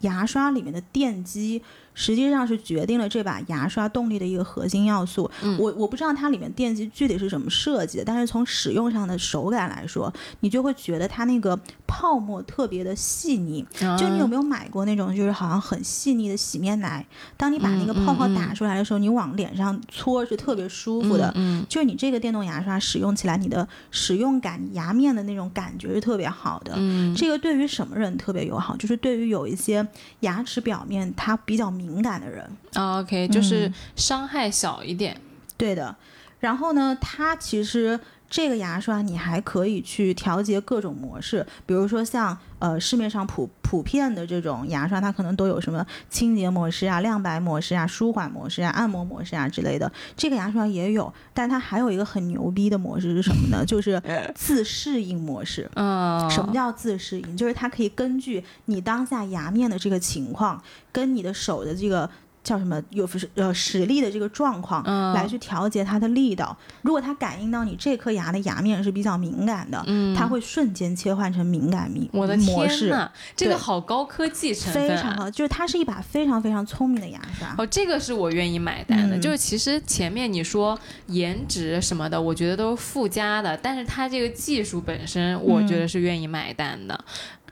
[0.03, 1.61] 牙刷里面的电机
[1.95, 5.30] 实际上是决定了这把牙刷动力的一个核心要素。
[5.43, 13.64] 嗯我我不知道它里面电机具体是怎么设计的，但是从使用上的手感来说，你就会觉得它那个泡沫特别的细腻。
[13.99, 17.05] 就你有没有买过那种就是好像很细腻的洗面奶？
[17.36, 21.32] 当你把那个泡泡打出来的时候，你往脸上搓是特别舒服的。
[21.36, 26.74] 嗯，就是你这个电动牙刷使用起来，你的使用感、牙面的那种感觉是特别好的。
[26.76, 28.76] 嗯这个对于什么人特别友好？
[28.76, 29.86] 就是对于有一些
[30.20, 32.45] 牙齿表面它比较敏感的人。
[32.74, 35.20] 啊，OK，就是嗯伤害小一点。
[35.57, 35.95] 对的。
[36.41, 37.99] 然后呢，他其实
[38.31, 49.91] 这个牙刷你还可以去调节各种模式，比如说像呃市面上普普遍的这种牙刷，它可能都有什么清洁模式啊、亮白模式啊、舒缓模式啊、按摩模式啊之类的。
[50.16, 53.64] 这个牙刷也有，但它还有一个很牛逼的模式是什么呢？
[53.66, 54.01] 就是
[54.35, 55.68] 自适应模式。
[55.74, 57.37] 嗯，什么叫自适应？
[57.37, 60.62] 就是它可以根据你当下牙面的这个情况，
[60.93, 62.09] 跟你的手的这个
[62.43, 66.57] 叫什么有呃实力的这个状况，嗯来去调节它的力道。
[66.82, 75.30] 如果它感应到你这颗牙的牙面是比较敏感的，嗯它会瞬间切换成敏感模我的模式，天呐，这个好高科技成分、啊，非常好。
[75.30, 77.55] 就是它是一把非常非常聪明的牙刷。
[77.59, 79.16] 哦，这个是我愿意买单的。
[79.16, 80.78] 嗯就是其实前面你说
[81.09, 86.99] 颜值什么的，我觉得都是附加的，但是它这个技术本身，我觉得是愿意买单的。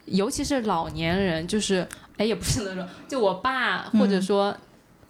[0.06, 1.86] 尤其是老年人，就是
[2.16, 4.56] 哎，也不是那种，就我爸或者说。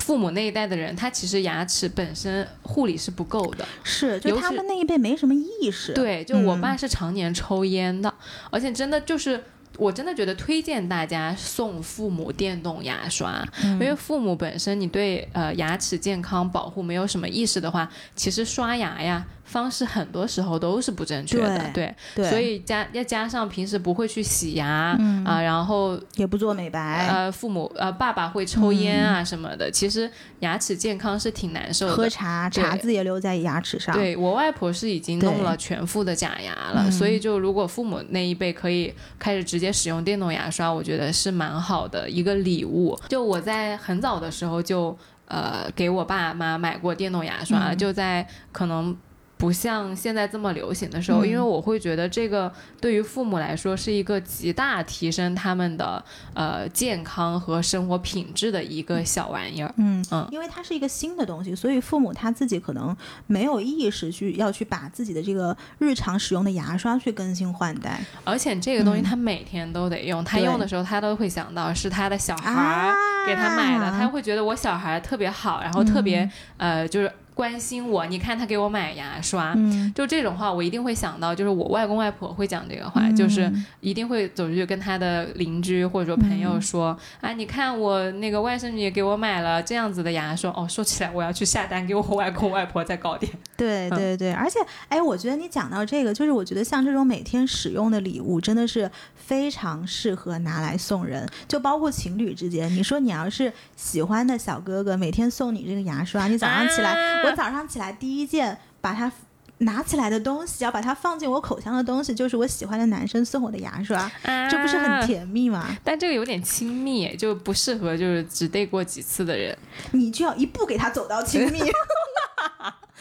[0.08, 3.68] 父母那一代的人，他其实牙齿本身护理是不够的。
[3.84, 5.92] 是，就他们那一辈没什么意识。
[5.92, 8.14] 对，就我嗯爸是常年抽烟的，
[8.50, 9.44] 而且真的就是。
[9.76, 31.94] 我真的觉得推荐大家送父母电动牙刷，嗯因为父母本身你对呃牙齿健康保护没有什么意识的话，其实刷牙呀方式很多时候都是不正确的，对，对，所以加要加上平时不会去洗牙啊、嗯然后也不做美白，呃父母呃爸爸会抽烟啊什么的，其实牙齿健康是挺难受的。
[31.94, 33.94] 喝茶茶渍也留在牙齿上。
[33.94, 42.98] 对我外婆是已经弄了全副的假牙了，嗯所以就如果父母那一辈可以开始直接使用电动牙刷，我觉得是蛮好的一个礼物。
[43.08, 44.96] 就我在很早的时候就
[45.26, 48.94] 呃给我爸妈买过电动牙刷，嗯就在可能。
[49.38, 59.72] 不像现在这么流行的时候，嗯因为我会觉得这个对于父母来说是一个极大提升他们的呃健康和生活品质的一个小玩意儿。
[59.76, 60.28] 嗯嗯。
[60.32, 62.94] 因为它是一个新的东西，所以父母他自己可能
[63.28, 68.00] 没有意识去要去把自己的这个日常使用的牙刷去更新换代。
[68.24, 69.04] 而且这个东西嗯。
[69.04, 76.24] 他每天都得用，他用的时候他都会想到是他的小孩啊儿给他买的，他会觉得我小孩特别好，然后特别、
[76.56, 76.80] 嗯。
[76.80, 78.04] 呃就是关心我。
[78.06, 79.54] 你看他给我买牙刷。
[79.56, 93.30] 嗯，就这种话，我一定会想到，就是我外公外婆会讲这个话，嗯就是一定会走出去跟他的邻居或者说朋友说，啊，你看我那个外甥女给我买了这样子的牙刷，哦，说起来我要去下单给我外公外婆再搞点。
[93.56, 94.58] 对对对，而且
[94.88, 98.90] 哎，我觉得你讲到这个，就是我觉得像这种每天使用的礼物，真的是
[99.28, 102.72] 非常适合拿来送人，就包括情侣之间。
[102.74, 109.12] 你说你要是喜欢的小哥哥每天送你这个牙刷，你早上起来，啊我早上起来第一件把它。
[109.60, 114.08] 拿起来的东西，要把它放进我口腔的东西，就是我喜欢的男生送我的牙刷，
[114.48, 115.76] 这不是很甜蜜吗？
[115.82, 119.58] 但这个有点亲密，就不适合就是只 date 过几次的人。
[119.90, 121.58] 你就要一步给他走到亲密，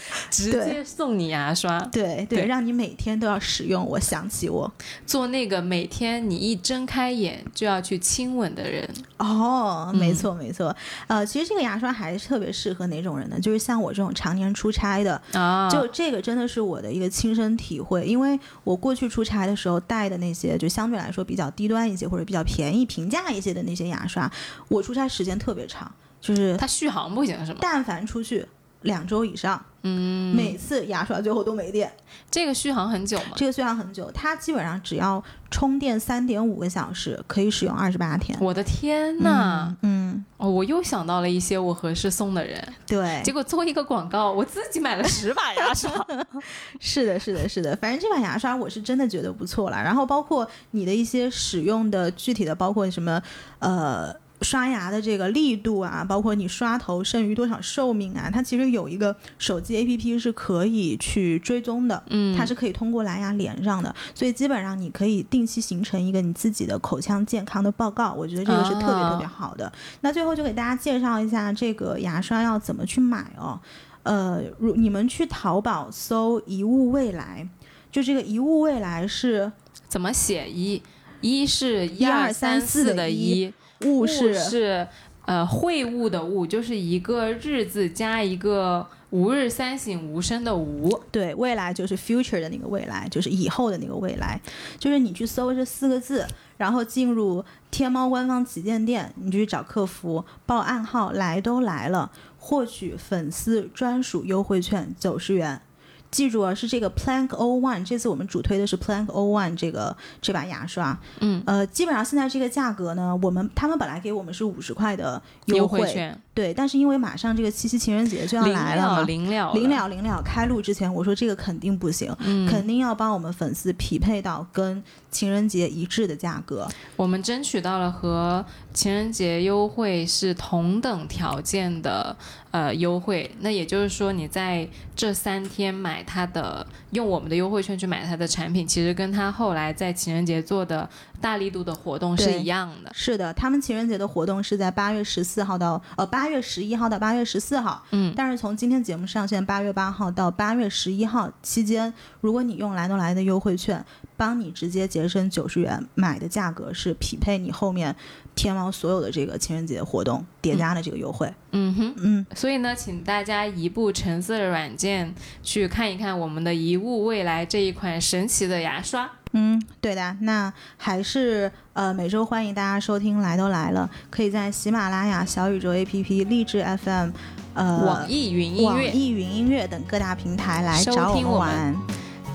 [0.30, 3.86] 直接送你牙刷，对对，对让你每天都要使用。
[3.86, 4.72] 我想起我
[5.06, 8.88] 做那个每天你一睁开眼就要去亲吻的人。
[9.18, 10.76] 哦，嗯没错没错，
[11.08, 13.40] 呃，其实这个牙刷还是特别适合哪种人呢？
[13.40, 24.32] 就是像我这种常年出差的，啊就这个真的是我的一个亲身体会，因为我过去出差的时候带的那些，就相对来说比较低端一些或者比较便宜、平价一些的那些牙刷，
[24.68, 25.92] 我出差时间特别长，
[26.22, 27.60] 就是它续航不行是吗？
[27.62, 28.46] 但凡出去
[28.82, 31.92] 两周以上，嗯，每次牙刷最后都没电。
[32.30, 33.34] 这个续航很久吗？
[33.36, 38.38] 这个续航很久，它基本上只要充电三点五个小时，可以使用二十八天。
[38.40, 39.76] 我的天呐！
[39.82, 45.92] 嗯，哦，我又想到了一些我合适送的人，对，结果做一个广告，我自己买了十把牙刷。
[46.80, 49.78] 是的，是的，是的，反正这把牙刷我是真的觉得不错了。
[49.82, 53.22] 然后包括你的一些使用的具体的，包括什么
[53.60, 62.02] 呃刷牙的这个力度啊，包括你刷头剩余多少寿命啊，它其实有一个手机 APP 是可以去追踪的。
[62.10, 69.72] 嗯，它是可以通过蓝牙连上的，所以基本上你可以定期形成一个你自己的口腔健康的报告，我觉得这个是特别哦特别好的。
[70.02, 73.60] 那最后就给大家介绍一下这个牙刷要怎么去买哦。
[74.04, 77.46] 呃，如你们去淘宝搜“一物未来”，
[77.92, 79.52] 就这个“一物未来”是
[79.90, 80.82] 怎么写一？
[81.20, 83.54] 一是一一二二三三四四的一一，
[83.86, 84.88] 物物是是
[85.26, 91.02] 呃会物的物，就是一个日字加一个吾日三省吾身的吾。
[91.12, 94.40] 对，未来就是 future 的那个未来，就是以后的那个未来。
[94.80, 96.26] 就是你去搜这四个字，
[96.58, 105.62] 然后进入天猫官方旗舰店，你就去找客服报暗号“来都来了”，获取粉丝专属优惠券九十元。
[106.10, 110.98] 记住啊，是这个 Plank O One，这次我们主推的是 Plank O One 这个这把牙刷。
[111.20, 126.68] 嗯，呃，基本上现在这个价格呢，我们他们本来给我们是五十块的优惠，券对，但是因为马上这个七夕情人节就要来了嘛，临了临了临了，开录之前我说这个肯定不行，嗯，肯定要帮我们粉丝匹配到跟情人节一致的价格。
[126.96, 132.16] 我们争取到了和情人节优惠是同等条件的
[132.52, 140.88] 呃优惠，那也就是说你在这三天买它的，用我们的优惠券去买它的产品，其实跟它后来在情人节做的
[141.20, 142.92] 大力度的活动是一样的。
[142.94, 153.84] 是的，他们情人节的活动是在八月十四号到呃八月十一号到八月十四号，嗯，但是从今天节目上线八月八号到八月十一号期间，如果你用来都来的优惠券，
[154.16, 157.96] 帮你直接节省九十元，买的价格是匹配你后面
[158.36, 161.34] 天猫所有的这个情人节活动叠加的这个优惠。
[161.52, 169.10] 嗯哼，嗯，所以呢，请大家移步橙色的软件去看一看我们的一物未来这一款神奇的牙刷。
[169.34, 177.10] 嗯，对的，那还是呃每周欢迎大家收听，来都来了，可以在喜马拉雅、小宇宙 APP、荔枝 FM、
[177.54, 181.76] 呃网易云音乐，网易云音乐等各大平台来找我们玩。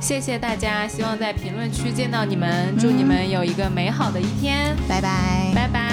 [0.00, 4.74] 谢谢大家，希望在评论区见到你们，祝你们有一个美好的一天。
[4.88, 5.91] 拜拜拜拜。